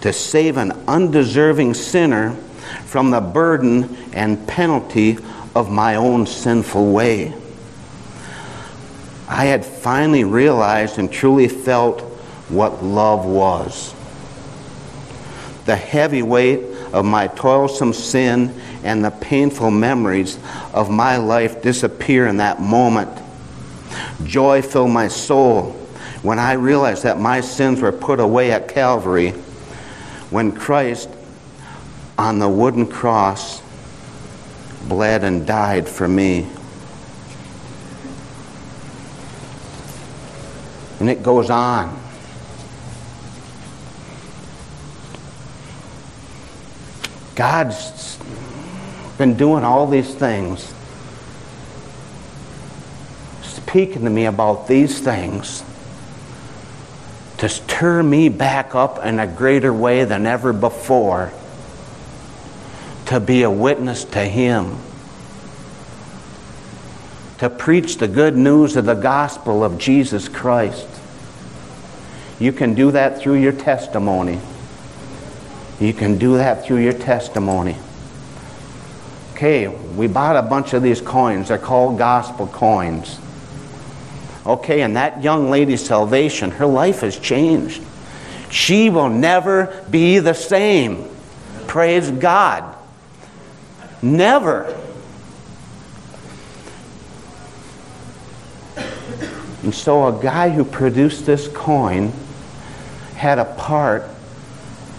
to 0.00 0.12
save 0.12 0.56
an 0.56 0.72
undeserving 0.86 1.74
sinner 1.74 2.36
from 2.84 3.10
the 3.10 3.20
burden 3.20 3.96
and 4.12 4.46
penalty 4.46 5.18
of 5.54 5.70
my 5.70 5.94
own 5.94 6.26
sinful 6.26 6.92
way. 6.92 7.34
I 9.28 9.46
had 9.46 9.64
finally 9.64 10.24
realized 10.24 10.98
and 10.98 11.10
truly 11.10 11.48
felt 11.48 12.00
what 12.48 12.84
love 12.84 13.24
was. 13.24 13.94
The 15.64 15.76
heavy 15.76 16.22
weight 16.22 16.60
of 16.92 17.04
my 17.04 17.26
toilsome 17.26 17.92
sin 17.92 18.54
and 18.84 19.04
the 19.04 19.10
painful 19.10 19.72
memories 19.72 20.38
of 20.72 20.90
my 20.90 21.16
life 21.16 21.60
disappear 21.60 22.28
in 22.28 22.36
that 22.36 22.60
moment. 22.60 23.10
Joy 24.24 24.62
filled 24.62 24.90
my 24.90 25.08
soul 25.08 25.72
when 26.22 26.38
I 26.38 26.52
realized 26.52 27.02
that 27.02 27.18
my 27.18 27.40
sins 27.40 27.80
were 27.80 27.92
put 27.92 28.20
away 28.20 28.52
at 28.52 28.68
Calvary 28.68 29.34
when 30.30 30.52
Christ 30.52 31.08
on 32.18 32.38
the 32.38 32.48
wooden 32.48 32.86
cross 32.86 33.62
bled 34.88 35.24
and 35.24 35.46
died 35.46 35.88
for 35.88 36.08
me. 36.08 36.46
And 41.00 41.10
it 41.10 41.22
goes 41.22 41.50
on. 41.50 42.00
God's 47.34 48.18
been 49.18 49.36
doing 49.36 49.62
all 49.62 49.86
these 49.86 50.14
things, 50.14 50.72
speaking 53.42 54.04
to 54.04 54.10
me 54.10 54.24
about 54.24 54.66
these 54.66 55.00
things 55.00 55.62
to 57.38 57.48
stir 57.48 58.02
me 58.02 58.28
back 58.28 58.74
up 58.74 59.04
in 59.04 59.18
a 59.18 59.26
greater 59.26 59.72
way 59.72 60.04
than 60.04 60.26
ever 60.26 60.52
before 60.52 61.32
to 63.06 63.20
be 63.20 63.42
a 63.42 63.50
witness 63.50 64.04
to 64.04 64.24
Him, 64.24 64.78
to 67.38 67.50
preach 67.50 67.98
the 67.98 68.08
good 68.08 68.36
news 68.36 68.76
of 68.76 68.84
the 68.84 68.94
gospel 68.94 69.62
of 69.62 69.78
Jesus 69.78 70.28
Christ. 70.28 70.88
You 72.38 72.52
can 72.52 72.74
do 72.74 72.90
that 72.90 73.18
through 73.20 73.36
your 73.36 73.52
testimony. 73.52 74.40
You 75.78 75.92
can 75.92 76.18
do 76.18 76.36
that 76.36 76.64
through 76.64 76.78
your 76.78 76.94
testimony. 76.94 77.76
Okay, 79.32 79.68
we 79.68 80.06
bought 80.06 80.36
a 80.36 80.42
bunch 80.42 80.72
of 80.72 80.82
these 80.82 81.00
coins. 81.00 81.48
They're 81.48 81.58
called 81.58 81.98
gospel 81.98 82.46
coins. 82.46 83.18
Okay, 84.46 84.82
and 84.82 84.96
that 84.96 85.24
young 85.24 85.50
lady's 85.50 85.84
salvation, 85.84 86.52
her 86.52 86.66
life 86.66 87.00
has 87.00 87.18
changed. 87.18 87.82
She 88.48 88.90
will 88.90 89.08
never 89.08 89.84
be 89.90 90.20
the 90.20 90.34
same. 90.34 91.08
Praise 91.66 92.10
God. 92.10 92.76
Never. 94.00 94.72
And 99.64 99.74
so 99.74 100.06
a 100.06 100.22
guy 100.22 100.50
who 100.50 100.64
produced 100.64 101.26
this 101.26 101.48
coin 101.48 102.12
had 103.16 103.40
a 103.40 103.44
part 103.44 104.08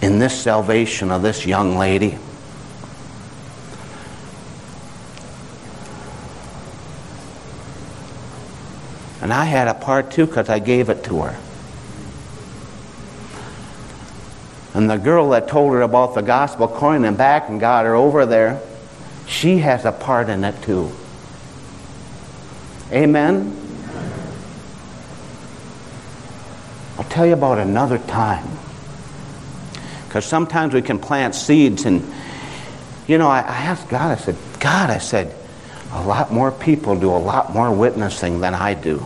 in 0.02 0.18
this 0.18 0.38
salvation 0.38 1.10
of 1.10 1.22
this 1.22 1.46
young 1.46 1.78
lady. 1.78 2.18
And 9.20 9.32
I 9.32 9.44
had 9.44 9.68
a 9.68 9.74
part 9.74 10.10
too 10.10 10.26
because 10.26 10.48
I 10.48 10.58
gave 10.58 10.88
it 10.88 11.04
to 11.04 11.22
her. 11.22 11.38
And 14.74 14.88
the 14.88 14.96
girl 14.96 15.30
that 15.30 15.48
told 15.48 15.72
her 15.72 15.82
about 15.82 16.14
the 16.14 16.22
gospel 16.22 16.68
coin 16.68 17.04
and 17.04 17.16
back 17.16 17.48
and 17.48 17.58
got 17.58 17.84
her 17.84 17.94
over 17.94 18.26
there, 18.26 18.60
she 19.26 19.58
has 19.58 19.84
a 19.84 19.92
part 19.92 20.28
in 20.28 20.44
it 20.44 20.62
too. 20.62 20.92
Amen? 22.92 23.56
I'll 26.96 27.04
tell 27.04 27.26
you 27.26 27.32
about 27.32 27.58
another 27.58 27.98
time. 27.98 28.46
Because 30.06 30.24
sometimes 30.24 30.74
we 30.74 30.82
can 30.82 30.98
plant 30.98 31.34
seeds, 31.34 31.84
and, 31.84 32.02
you 33.06 33.18
know, 33.18 33.28
I, 33.28 33.40
I 33.40 33.56
asked 33.66 33.88
God, 33.88 34.18
I 34.18 34.20
said, 34.20 34.36
God, 34.58 34.90
I 34.90 34.98
said, 34.98 35.34
a 35.92 36.02
lot 36.04 36.32
more 36.32 36.50
people 36.52 36.98
do 36.98 37.10
a 37.10 37.16
lot 37.16 37.52
more 37.52 37.72
witnessing 37.72 38.40
than 38.40 38.54
I 38.54 38.74
do. 38.74 39.04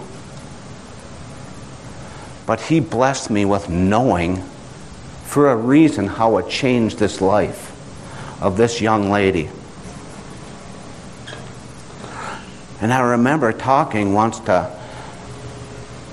But 2.46 2.60
He 2.60 2.80
blessed 2.80 3.30
me 3.30 3.44
with 3.44 3.68
knowing 3.68 4.42
for 5.24 5.50
a 5.50 5.56
reason 5.56 6.06
how 6.06 6.36
it 6.38 6.48
changed 6.48 6.98
this 6.98 7.20
life 7.20 7.70
of 8.42 8.56
this 8.56 8.80
young 8.80 9.10
lady. 9.10 9.48
And 12.82 12.92
I 12.92 13.00
remember 13.00 13.52
talking 13.52 14.12
once 14.12 14.40
to, 14.40 14.68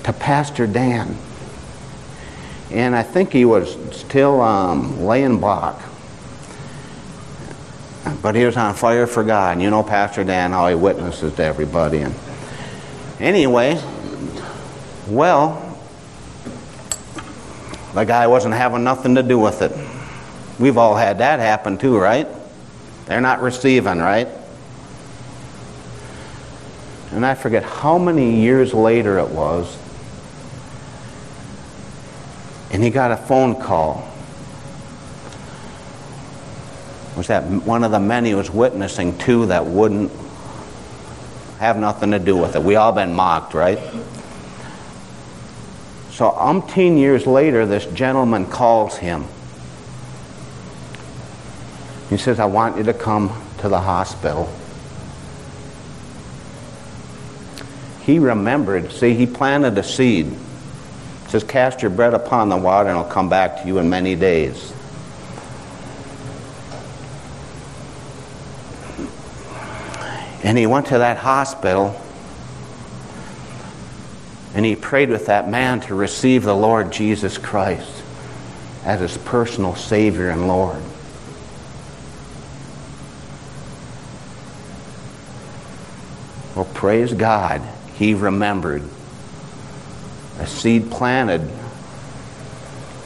to 0.03 0.13
Pastor 0.13 0.67
Dan. 0.67 1.17
And 2.69 2.95
I 2.95 3.01
think 3.01 3.33
he 3.33 3.43
was 3.43 3.75
still 3.91 4.39
um, 4.41 5.03
laying 5.03 5.39
block. 5.39 5.81
But 8.21 8.35
he 8.35 8.45
was 8.45 8.57
on 8.57 8.73
fire 8.73 9.07
for 9.07 9.23
God. 9.23 9.53
And 9.53 9.61
you 9.61 9.69
know 9.69 9.83
Pastor 9.83 10.23
Dan, 10.23 10.51
how 10.51 10.67
he 10.67 10.75
witnesses 10.75 11.33
to 11.35 11.43
everybody. 11.43 11.99
And 11.99 12.13
anyway, 13.19 13.81
well, 15.07 15.65
the 17.93 18.03
guy 18.03 18.27
wasn't 18.27 18.53
having 18.53 18.83
nothing 18.83 19.15
to 19.15 19.23
do 19.23 19.39
with 19.39 19.61
it. 19.61 19.71
We've 20.59 20.77
all 20.77 20.95
had 20.95 21.19
that 21.19 21.39
happen 21.39 21.77
too, 21.77 21.97
right? 21.97 22.27
They're 23.05 23.21
not 23.21 23.41
receiving, 23.41 23.99
right? 23.99 24.27
And 27.11 27.25
I 27.25 27.33
forget 27.33 27.63
how 27.63 27.97
many 27.97 28.41
years 28.41 28.73
later 28.73 29.17
it 29.17 29.29
was. 29.29 29.77
And 32.71 32.83
he 32.83 32.91
got 32.91 33.11
a 33.11 33.17
phone 33.17 33.59
call. 33.59 34.07
Was 37.19 37.27
that 37.27 37.43
one 37.43 37.83
of 37.83 37.91
the 37.91 37.99
men 37.99 38.23
he 38.23 38.33
was 38.33 38.49
witnessing 38.49 39.17
to 39.17 39.47
that 39.47 39.65
wouldn't 39.65 40.09
have 41.59 41.77
nothing 41.77 42.11
to 42.11 42.19
do 42.19 42.37
with 42.37 42.55
it? 42.55 42.63
We 42.63 42.77
all 42.77 42.93
been 42.93 43.13
mocked, 43.13 43.53
right? 43.53 43.77
So 46.11 46.31
umpteen 46.31 46.97
years 46.97 47.27
later, 47.27 47.65
this 47.65 47.85
gentleman 47.87 48.45
calls 48.45 48.95
him. 48.95 49.25
He 52.09 52.15
says, 52.15 52.39
I 52.39 52.45
want 52.45 52.77
you 52.77 52.83
to 52.83 52.93
come 52.93 53.29
to 53.57 53.67
the 53.67 53.81
hospital. 53.81 54.49
He 58.03 58.19
remembered, 58.19 58.93
see, 58.93 59.13
he 59.13 59.25
planted 59.25 59.77
a 59.77 59.83
seed. 59.83 60.27
It 60.27 61.31
says, 61.31 61.43
Cast 61.43 61.81
your 61.81 61.91
bread 61.91 62.13
upon 62.13 62.47
the 62.47 62.55
water 62.55 62.87
and 62.87 62.97
it'll 62.97 63.11
come 63.11 63.27
back 63.27 63.61
to 63.61 63.67
you 63.67 63.77
in 63.79 63.89
many 63.89 64.15
days. 64.15 64.73
And 70.43 70.57
he 70.57 70.65
went 70.65 70.87
to 70.87 70.99
that 70.99 71.17
hospital 71.17 71.99
and 74.53 74.65
he 74.65 74.75
prayed 74.75 75.09
with 75.09 75.27
that 75.27 75.49
man 75.49 75.79
to 75.81 75.95
receive 75.95 76.43
the 76.43 76.55
Lord 76.55 76.91
Jesus 76.91 77.37
Christ 77.37 78.03
as 78.83 78.99
his 78.99 79.17
personal 79.17 79.75
Savior 79.75 80.29
and 80.29 80.47
Lord. 80.47 80.81
Well, 86.55 86.65
praise 86.73 87.13
God, 87.13 87.61
he 87.95 88.13
remembered. 88.15 88.83
A 90.39 90.47
seed 90.47 90.89
planted 90.89 91.49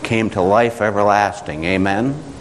came 0.02 0.30
to 0.32 0.41
life 0.41 0.82
everlasting. 0.82 1.65
Amen? 1.65 2.33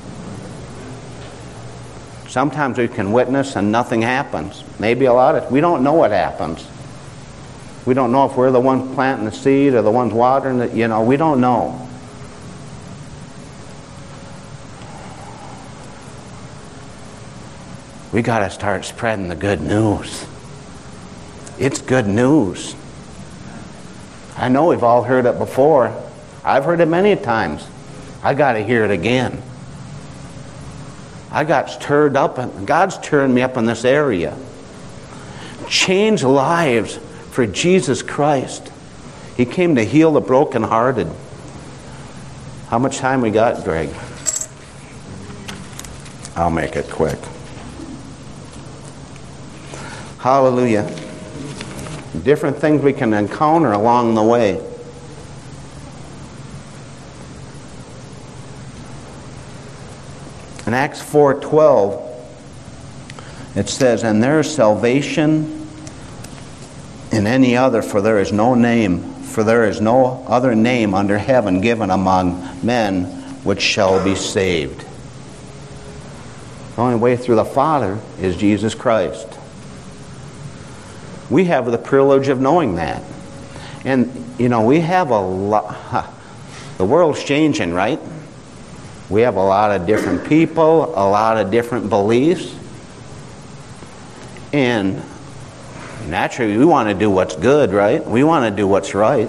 Sometimes 2.32 2.78
we 2.78 2.88
can 2.88 3.12
witness 3.12 3.56
and 3.56 3.70
nothing 3.70 4.00
happens. 4.00 4.64
Maybe 4.78 5.04
a 5.04 5.12
lot 5.12 5.34
of 5.34 5.52
we 5.52 5.60
don't 5.60 5.82
know 5.82 5.92
what 5.92 6.12
happens. 6.12 6.66
We 7.84 7.92
don't 7.92 8.10
know 8.10 8.24
if 8.24 8.38
we're 8.38 8.50
the 8.50 8.58
ones 8.58 8.94
planting 8.94 9.26
the 9.26 9.32
seed 9.32 9.74
or 9.74 9.82
the 9.82 9.90
ones 9.90 10.14
watering 10.14 10.58
it. 10.60 10.72
You 10.72 10.88
know, 10.88 11.02
we 11.02 11.18
don't 11.18 11.42
know. 11.42 11.86
We 18.12 18.22
got 18.22 18.38
to 18.38 18.48
start 18.48 18.86
spreading 18.86 19.28
the 19.28 19.36
good 19.36 19.60
news. 19.60 20.24
It's 21.58 21.82
good 21.82 22.06
news. 22.06 22.74
I 24.38 24.48
know 24.48 24.68
we've 24.68 24.82
all 24.82 25.02
heard 25.02 25.26
it 25.26 25.36
before. 25.36 25.94
I've 26.42 26.64
heard 26.64 26.80
it 26.80 26.86
many 26.86 27.14
times. 27.14 27.66
I 28.22 28.32
got 28.32 28.54
to 28.54 28.64
hear 28.64 28.86
it 28.86 28.90
again. 28.90 29.42
I 31.32 31.44
got 31.44 31.70
stirred 31.70 32.16
up, 32.16 32.38
and 32.38 32.66
God's 32.66 32.98
turned 32.98 33.34
me 33.34 33.42
up 33.42 33.56
in 33.56 33.64
this 33.64 33.84
area. 33.84 34.36
Change 35.68 36.22
lives 36.22 36.98
for 37.30 37.46
Jesus 37.46 38.02
Christ. 38.02 38.70
He 39.36 39.46
came 39.46 39.74
to 39.76 39.84
heal 39.84 40.12
the 40.12 40.20
brokenhearted. 40.20 41.10
How 42.68 42.78
much 42.78 42.98
time 42.98 43.20
we 43.22 43.30
got, 43.30 43.64
Greg? 43.64 43.88
I'll 46.36 46.50
make 46.50 46.76
it 46.76 46.88
quick. 46.90 47.18
Hallelujah 50.18 50.88
different 52.20 52.58
things 52.58 52.82
we 52.82 52.92
can 52.92 53.12
encounter 53.14 53.72
along 53.72 54.14
the 54.14 54.22
way. 54.22 54.60
In 60.66 60.74
Acts 60.74 61.00
4:12 61.00 62.00
it 63.54 63.68
says, 63.68 64.02
"And 64.02 64.22
there 64.22 64.40
is 64.40 64.54
salvation 64.54 65.66
in 67.10 67.26
any 67.26 67.56
other, 67.56 67.82
for 67.82 68.00
there 68.00 68.18
is 68.18 68.32
no 68.32 68.54
name, 68.54 69.02
for 69.22 69.42
there 69.42 69.64
is 69.64 69.80
no 69.80 70.24
other 70.28 70.54
name 70.54 70.94
under 70.94 71.18
heaven 71.18 71.60
given 71.60 71.90
among 71.90 72.48
men 72.62 73.04
which 73.44 73.60
shall 73.60 74.02
be 74.02 74.14
saved." 74.14 74.84
The 76.76 76.82
only 76.82 76.96
way 76.96 77.16
through 77.16 77.36
the 77.36 77.44
Father 77.44 77.98
is 78.20 78.36
Jesus 78.36 78.74
Christ. 78.74 79.26
We 81.28 81.46
have 81.46 81.70
the 81.70 81.78
privilege 81.78 82.28
of 82.28 82.40
knowing 82.40 82.76
that. 82.76 83.02
And, 83.84 84.34
you 84.38 84.48
know, 84.48 84.62
we 84.62 84.80
have 84.80 85.10
a 85.10 85.18
lot, 85.18 85.76
the 86.78 86.84
world's 86.84 87.22
changing, 87.22 87.74
right? 87.74 87.98
We 89.12 89.20
have 89.20 89.36
a 89.36 89.44
lot 89.44 89.70
of 89.70 89.86
different 89.86 90.26
people, 90.26 90.86
a 90.86 91.04
lot 91.06 91.36
of 91.36 91.50
different 91.50 91.90
beliefs. 91.90 92.56
And 94.54 95.02
naturally, 96.08 96.56
we 96.56 96.64
want 96.64 96.88
to 96.88 96.94
do 96.94 97.10
what's 97.10 97.36
good, 97.36 97.72
right? 97.72 98.02
We 98.04 98.24
want 98.24 98.50
to 98.50 98.56
do 98.56 98.66
what's 98.66 98.94
right. 98.94 99.28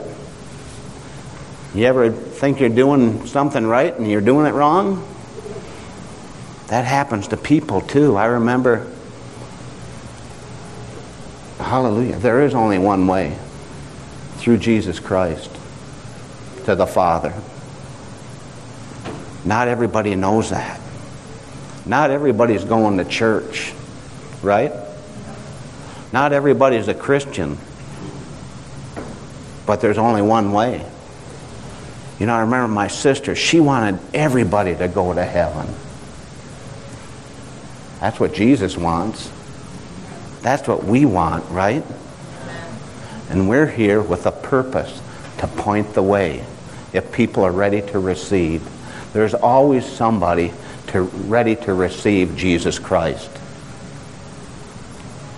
You 1.75 1.85
ever 1.85 2.11
think 2.11 2.61
you're 2.61 2.69
doing 2.69 3.27
something 3.27 3.65
right 3.65 3.93
and 3.93 4.09
you're 4.09 4.21
doing 4.21 4.45
it 4.45 4.53
wrong? 4.53 5.05
That 6.67 6.85
happens 6.85 7.27
to 7.27 7.37
people 7.37 7.81
too. 7.81 8.15
I 8.15 8.25
remember 8.25 8.89
Hallelujah. 11.59 12.17
There 12.17 12.41
is 12.41 12.53
only 12.53 12.77
one 12.77 13.07
way 13.07 13.37
through 14.37 14.57
Jesus 14.57 14.99
Christ 14.99 15.49
to 16.65 16.75
the 16.75 16.85
Father. 16.85 17.33
Not 19.45 19.67
everybody 19.67 20.15
knows 20.15 20.51
that. 20.51 20.79
Not 21.85 22.11
everybody's 22.11 22.63
going 22.63 22.97
to 22.97 23.05
church, 23.05 23.73
right? 24.41 24.71
Not 26.13 26.31
everybody's 26.31 26.87
a 26.87 26.93
Christian. 26.93 27.57
But 29.65 29.81
there's 29.81 29.97
only 29.97 30.21
one 30.21 30.53
way. 30.53 30.85
You 32.19 32.25
know, 32.25 32.35
I 32.35 32.41
remember 32.41 32.67
my 32.67 32.87
sister, 32.87 33.35
she 33.35 33.59
wanted 33.59 33.99
everybody 34.13 34.75
to 34.75 34.87
go 34.87 35.13
to 35.13 35.23
heaven. 35.23 35.67
That's 37.99 38.19
what 38.19 38.33
Jesus 38.33 38.77
wants. 38.77 39.31
That's 40.41 40.67
what 40.67 40.83
we 40.83 41.05
want, 41.05 41.49
right? 41.49 41.83
And 43.29 43.49
we're 43.49 43.65
here 43.65 44.01
with 44.01 44.25
a 44.25 44.31
purpose 44.31 45.01
to 45.39 45.47
point 45.47 45.93
the 45.93 46.03
way 46.03 46.45
if 46.91 47.11
people 47.11 47.43
are 47.43 47.51
ready 47.51 47.81
to 47.81 47.99
receive. 47.99 48.61
There's 49.13 49.33
always 49.35 49.85
somebody 49.85 50.51
to, 50.87 51.03
ready 51.03 51.55
to 51.55 51.73
receive 51.73 52.35
Jesus 52.35 52.79
Christ. 52.79 53.29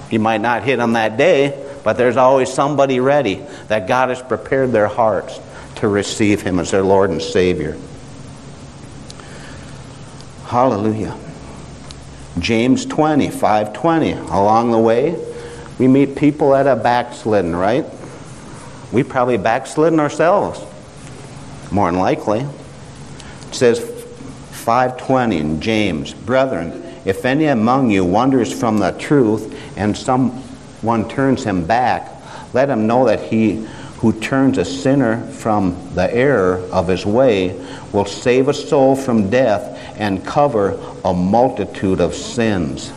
You 0.09 0.19
might 0.19 0.41
not 0.41 0.63
hit 0.63 0.77
them 0.77 0.93
that 0.93 1.17
day, 1.17 1.61
but 1.83 1.97
there's 1.97 2.17
always 2.17 2.51
somebody 2.51 2.99
ready 2.99 3.35
that 3.67 3.87
God 3.87 4.09
has 4.09 4.21
prepared 4.21 4.71
their 4.71 4.87
hearts 4.87 5.39
to 5.75 5.87
receive 5.87 6.41
Him 6.41 6.59
as 6.59 6.71
their 6.71 6.83
Lord 6.83 7.09
and 7.09 7.21
Savior. 7.21 7.77
Hallelujah. 10.45 11.17
James 12.39 12.85
20, 12.85 13.29
520. 13.29 14.11
Along 14.13 14.71
the 14.71 14.79
way, 14.79 15.15
we 15.79 15.87
meet 15.87 16.15
people 16.15 16.51
that 16.51 16.67
are 16.67 16.75
backslidden, 16.75 17.55
right? 17.55 17.85
We 18.91 19.03
probably 19.03 19.37
backslidden 19.37 19.99
ourselves, 19.99 20.61
more 21.71 21.91
than 21.91 21.99
likely. 21.99 22.45
Says 23.55 23.79
520 23.79 25.37
in 25.37 25.61
James, 25.61 26.13
Brethren, 26.13 26.83
if 27.05 27.23
any 27.23 27.45
among 27.45 27.89
you 27.89 28.03
wanders 28.03 28.51
from 28.51 28.79
the 28.79 28.91
truth 28.91 29.57
and 29.77 29.95
someone 29.95 31.07
turns 31.07 31.45
him 31.45 31.65
back, 31.65 32.11
let 32.53 32.69
him 32.69 32.85
know 32.85 33.05
that 33.05 33.21
he 33.21 33.65
who 33.99 34.11
turns 34.11 34.57
a 34.57 34.65
sinner 34.65 35.25
from 35.27 35.77
the 35.95 36.13
error 36.13 36.57
of 36.69 36.89
his 36.89 37.05
way 37.05 37.57
will 37.93 38.03
save 38.03 38.49
a 38.49 38.53
soul 38.53 38.93
from 38.93 39.29
death 39.29 39.79
and 39.97 40.25
cover 40.25 40.77
a 41.05 41.13
multitude 41.13 42.01
of 42.01 42.13
sins. 42.13 42.91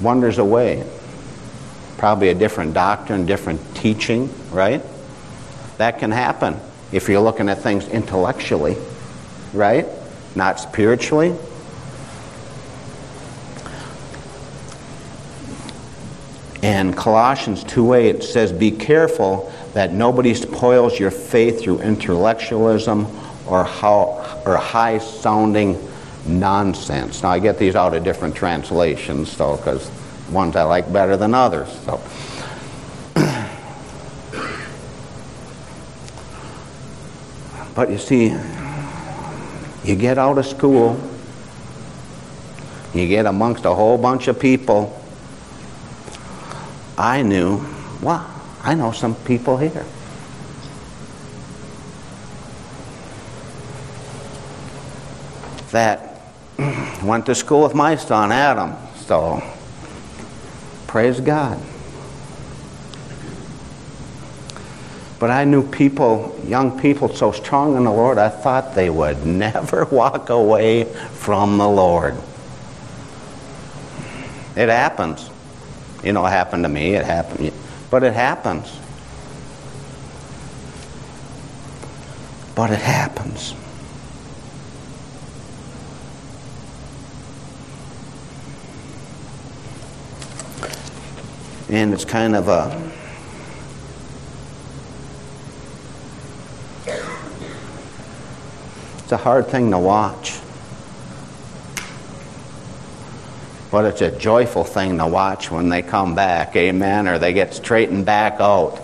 Wanders 0.00 0.38
away. 0.38 0.88
Probably 1.96 2.28
a 2.28 2.34
different 2.36 2.72
doctrine, 2.72 3.26
different 3.26 3.74
teaching, 3.74 4.32
right? 4.52 4.80
That 5.78 5.98
can 5.98 6.12
happen 6.12 6.60
if 6.92 7.08
you're 7.08 7.20
looking 7.20 7.48
at 7.48 7.58
things 7.62 7.86
intellectually, 7.88 8.76
right? 9.52 9.86
Not 10.34 10.60
spiritually. 10.60 11.34
And 16.62 16.96
Colossians 16.96 17.62
2:8 17.64 18.22
says, 18.22 18.52
"Be 18.52 18.70
careful 18.70 19.50
that 19.74 19.92
nobody 19.92 20.34
spoils 20.34 20.98
your 20.98 21.10
faith 21.10 21.60
through 21.60 21.80
intellectualism 21.80 23.06
or 23.46 23.64
how 23.64 24.18
or 24.44 24.56
high-sounding 24.56 25.78
nonsense." 26.26 27.22
Now 27.22 27.30
I 27.30 27.38
get 27.38 27.58
these 27.58 27.76
out 27.76 27.94
of 27.94 28.02
different 28.02 28.34
translations, 28.34 29.30
so 29.30 29.56
because 29.56 29.88
ones 30.32 30.56
I 30.56 30.64
like 30.64 30.92
better 30.92 31.16
than 31.16 31.32
others. 31.32 31.68
So. 31.86 32.00
But 37.78 37.90
you 37.92 37.98
see, 37.98 38.34
you 39.84 39.94
get 39.94 40.18
out 40.18 40.36
of 40.36 40.44
school, 40.44 41.00
you 42.92 43.06
get 43.06 43.24
amongst 43.24 43.64
a 43.66 43.72
whole 43.72 43.96
bunch 43.96 44.26
of 44.26 44.40
people. 44.40 45.00
I 46.98 47.22
knew, 47.22 47.64
well, 48.02 48.28
I 48.64 48.74
know 48.74 48.90
some 48.90 49.14
people 49.14 49.58
here. 49.58 49.84
That 55.70 56.20
went 57.04 57.26
to 57.26 57.34
school 57.36 57.62
with 57.62 57.76
my 57.76 57.94
son 57.94 58.32
Adam. 58.32 58.74
So, 59.06 59.40
praise 60.88 61.20
God. 61.20 61.62
But 65.18 65.30
I 65.30 65.44
knew 65.44 65.68
people, 65.68 66.38
young 66.46 66.78
people, 66.78 67.08
so 67.08 67.32
strong 67.32 67.76
in 67.76 67.84
the 67.84 67.90
Lord, 67.90 68.18
I 68.18 68.28
thought 68.28 68.74
they 68.74 68.88
would 68.88 69.26
never 69.26 69.84
walk 69.90 70.30
away 70.30 70.84
from 70.84 71.58
the 71.58 71.68
Lord. 71.68 72.14
It 74.54 74.68
happens. 74.68 75.30
You 76.04 76.12
know, 76.12 76.24
it 76.24 76.30
happened 76.30 76.64
to 76.64 76.68
me, 76.68 76.94
it 76.94 77.04
happened, 77.04 77.52
but 77.90 78.04
it 78.04 78.12
happens. 78.12 78.72
But 82.54 82.70
it 82.70 82.78
happens. 82.78 83.54
And 91.68 91.92
it's 91.92 92.04
kind 92.04 92.34
of 92.34 92.48
a 92.48 92.97
It's 99.08 99.12
a 99.14 99.16
hard 99.16 99.46
thing 99.46 99.70
to 99.70 99.78
watch. 99.78 100.38
But 103.70 103.86
it's 103.86 104.02
a 104.02 104.10
joyful 104.10 104.64
thing 104.64 104.98
to 104.98 105.06
watch 105.06 105.50
when 105.50 105.70
they 105.70 105.80
come 105.80 106.14
back, 106.14 106.54
amen, 106.56 107.08
or 107.08 107.18
they 107.18 107.32
get 107.32 107.54
straightened 107.54 108.04
back 108.04 108.38
out. 108.38 108.82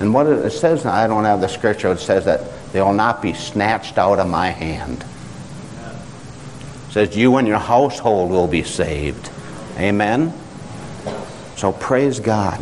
And 0.00 0.12
what 0.12 0.26
it 0.26 0.50
says, 0.50 0.84
I 0.84 1.06
don't 1.06 1.22
have 1.22 1.40
the 1.40 1.46
scripture, 1.46 1.92
it 1.92 2.00
says 2.00 2.24
that 2.24 2.40
they 2.72 2.82
will 2.82 2.92
not 2.92 3.22
be 3.22 3.34
snatched 3.34 3.98
out 3.98 4.18
of 4.18 4.28
my 4.28 4.48
hand. 4.48 5.04
It 6.88 6.92
says, 6.92 7.16
You 7.16 7.36
and 7.36 7.46
your 7.46 7.60
household 7.60 8.32
will 8.32 8.48
be 8.48 8.64
saved. 8.64 9.30
Amen? 9.78 10.34
So 11.54 11.70
praise 11.70 12.18
God. 12.18 12.58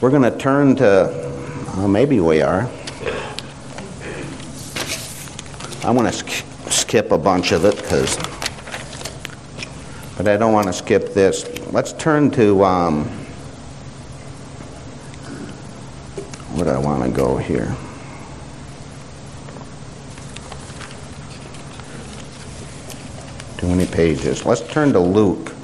We're 0.00 0.10
going 0.10 0.22
to 0.22 0.36
turn 0.36 0.74
to, 0.74 1.30
well, 1.76 1.86
maybe 1.86 2.18
we 2.18 2.42
are. 2.42 2.68
I'm 5.84 5.96
going 5.96 6.10
to 6.10 6.12
sk- 6.12 6.70
skip 6.70 7.12
a 7.12 7.18
bunch 7.18 7.52
of 7.52 7.66
it 7.66 7.76
because, 7.76 8.16
but 10.16 10.26
I 10.26 10.38
don't 10.38 10.54
want 10.54 10.66
to 10.66 10.72
skip 10.72 11.12
this. 11.12 11.46
Let's 11.72 11.92
turn 11.92 12.30
to, 12.32 12.64
um, 12.64 13.24
do 16.64 16.70
I 16.70 16.78
want 16.78 17.04
to 17.04 17.10
go 17.10 17.36
here? 17.36 17.76
Too 23.58 23.68
many 23.68 23.84
pages. 23.84 24.46
Let's 24.46 24.62
turn 24.62 24.94
to 24.94 25.00
Luke. 25.00 25.54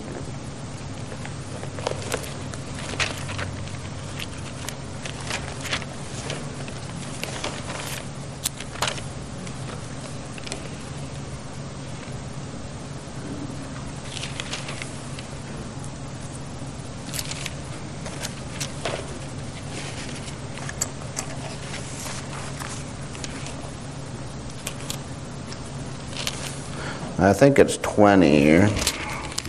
I 27.20 27.30
think 27.40 27.59
it's 27.59 27.79
20 27.79 28.59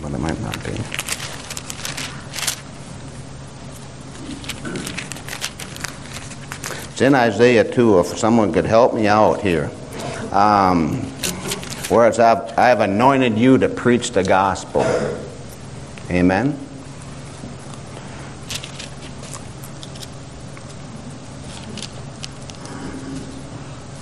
but 0.00 0.14
it 0.14 0.18
might 0.18 0.40
not 0.40 0.54
be. 0.64 0.72
It's 6.90 7.02
in 7.02 7.14
Isaiah 7.14 7.70
2, 7.70 8.00
if 8.00 8.18
someone 8.18 8.50
could 8.50 8.64
help 8.64 8.94
me 8.94 9.08
out 9.08 9.42
here. 9.42 9.70
Um, 10.32 11.02
whereas 11.90 12.18
I've, 12.18 12.58
I've 12.58 12.80
anointed 12.80 13.36
you 13.36 13.58
to 13.58 13.68
preach 13.68 14.12
the 14.12 14.24
gospel. 14.24 14.80
Amen? 16.10 16.58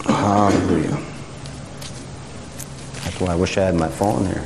Hallelujah. 0.04 1.02
That's 3.02 3.19
why 3.19 3.19
I 3.30 3.36
wish 3.36 3.56
I 3.56 3.62
had 3.62 3.76
my 3.76 3.86
phone 3.86 4.26
here. 4.26 4.42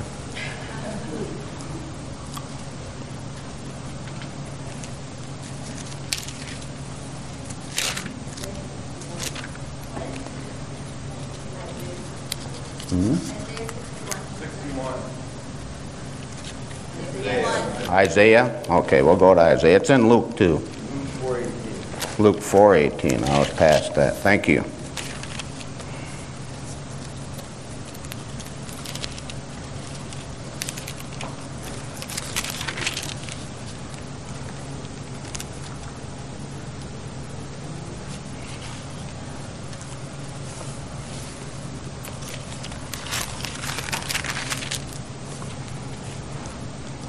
Hmm? 12.90 13.14
Isaiah? 17.90 18.62
Okay, 18.68 19.01
we'll 19.01 19.16
go 19.16 19.35
to 19.35 19.40
Isaiah. 19.40 19.77
It's 19.79 19.88
in 19.88 20.11
Luke 20.11 20.37
too. 20.37 20.57
Luke 22.18 22.42
4:18. 22.42 23.25
I 23.31 23.38
was 23.38 23.49
past 23.55 23.94
that. 23.94 24.18
Thank 24.18 24.47
you. 24.47 24.62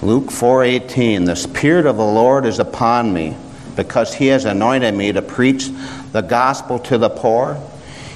Luke 0.06 0.30
4:18 0.30 1.26
The 1.26 1.36
spirit 1.36 1.88
of 1.88 1.98
the 1.98 2.06
Lord 2.06 2.46
is 2.46 2.60
upon 2.60 3.12
me 3.12 3.36
because 3.76 4.14
he 4.14 4.28
has 4.28 4.46
anointed 4.46 4.94
me 4.94 5.12
to 5.12 5.24
preach 5.24 5.72
the 6.12 6.22
gospel 6.22 6.78
to 6.78 7.00
the 7.00 7.10
poor. 7.10 7.58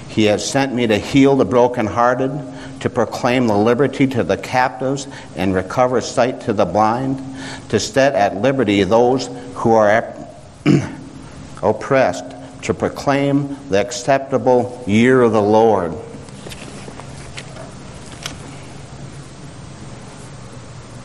He 0.07 0.25
has 0.25 0.47
sent 0.47 0.71
me 0.71 0.85
to 0.85 0.99
heal 0.99 1.35
the 1.35 1.45
brokenhearted, 1.45 2.81
to 2.81 2.89
proclaim 2.91 3.47
the 3.47 3.57
liberty 3.57 4.05
to 4.05 4.23
the 4.23 4.37
captives 4.37 5.07
and 5.35 5.55
recover 5.55 5.99
sight 5.99 6.41
to 6.41 6.53
the 6.53 6.65
blind, 6.65 7.23
to 7.69 7.79
set 7.79 8.13
at 8.13 8.39
liberty 8.39 8.83
those 8.83 9.27
who 9.55 9.71
are 9.73 10.13
oppressed, 11.63 12.35
to 12.63 12.73
proclaim 12.75 13.57
the 13.69 13.81
acceptable 13.81 14.83
year 14.85 15.23
of 15.23 15.31
the 15.31 15.41
Lord. 15.41 15.95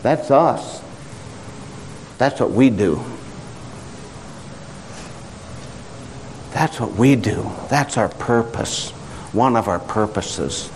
That's 0.05 0.31
us. 0.31 0.74
That's 2.19 2.41
what 2.41 2.51
we 2.51 2.71
do. 2.71 3.03
That's 6.53 6.79
what 6.79 6.93
we 6.93 7.17
do. 7.17 7.51
That's 7.69 7.97
our 7.97 8.09
purpose, 8.09 8.91
one 9.33 9.57
of 9.57 9.67
our 9.67 9.81
purposes. 9.81 10.71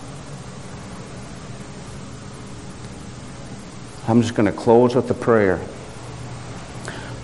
I'm 4.08 4.22
just 4.22 4.34
going 4.34 4.50
to 4.50 4.58
close 4.58 4.94
with 4.94 5.10
a 5.10 5.14
prayer. 5.14 5.58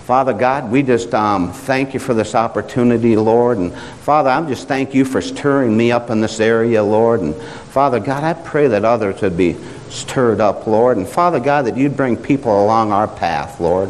Father 0.05 0.33
God, 0.33 0.71
we 0.71 0.83
just 0.83 1.15
um, 1.15 1.51
thank 1.51 1.95
you 1.95 1.99
for 1.99 2.13
this 2.13 2.35
opportunity, 2.35 3.17
Lord. 3.17 3.57
And 3.57 3.73
Father, 3.73 4.29
I'm 4.29 4.47
just 4.47 4.67
thank 4.67 4.93
you 4.93 5.03
for 5.03 5.19
stirring 5.19 5.75
me 5.75 5.91
up 5.91 6.11
in 6.11 6.21
this 6.21 6.39
area, 6.39 6.83
Lord. 6.83 7.21
And 7.21 7.35
Father 7.35 7.99
God, 7.99 8.23
I 8.23 8.33
pray 8.33 8.67
that 8.67 8.85
others 8.85 9.21
would 9.21 9.35
be 9.35 9.57
stirred 9.95 10.39
up, 10.39 10.67
Lord. 10.67 10.97
And 10.97 11.07
Father 11.07 11.39
God, 11.39 11.65
that 11.65 11.77
you'd 11.77 11.97
bring 11.97 12.17
people 12.17 12.63
along 12.63 12.91
our 12.91 13.07
path, 13.07 13.59
Lord. 13.59 13.89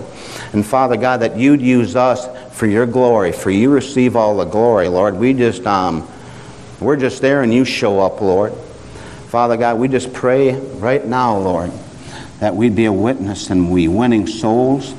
And 0.54 0.66
Father 0.66 0.98
God, 0.98 1.18
that 1.18 1.38
you'd 1.38 1.62
use 1.62 1.96
us 1.96 2.28
for 2.56 2.68
your 2.68 2.86
glory, 2.86 3.32
for 3.32 3.52
you 3.52 3.70
receive 3.70 4.16
all 4.16 4.38
the 4.38 4.46
glory, 4.46 4.88
Lord. 4.88 5.16
We 5.16 5.34
just, 5.34 5.66
um, 5.66 6.08
we're 6.80 6.96
just 6.96 7.22
there 7.22 7.42
and 7.42 7.54
you 7.54 7.66
show 7.66 8.00
up, 8.00 8.22
Lord. 8.22 8.54
Father 9.28 9.58
God, 9.58 9.80
we 9.80 9.88
just 9.88 10.14
pray 10.14 10.56
right 10.56 11.06
now, 11.06 11.38
Lord, 11.38 11.72
that 12.40 12.56
we'd 12.56 12.76
be 12.76 12.86
a 12.86 12.94
witness 12.94 13.50
and 13.50 13.72
we 13.72 13.88
winning 13.88 14.28
souls 14.28 14.94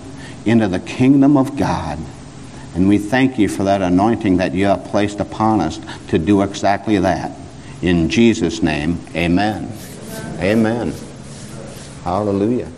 into 0.45 0.69
the 0.69 0.81
kingdom 0.81 1.37
of 1.37 1.57
God. 1.57 1.99
And 2.75 2.89
we 2.89 2.99
thank 2.99 3.39
you 3.39 3.49
for 3.49 3.65
that 3.65 3.81
anointing 3.81 4.37
that 4.37 4.53
you 4.53 4.67
have 4.67 4.85
placed 4.85 5.21
upon 5.21 5.63
us 5.63 5.81
to 6.09 6.19
do 6.19 6.43
exactly 6.43 6.99
that. 6.99 7.33
In 7.81 8.11
Jesus' 8.11 8.63
name, 8.63 8.99
amen. 9.15 9.73
Amen. 10.39 10.93
Hallelujah. 12.05 12.71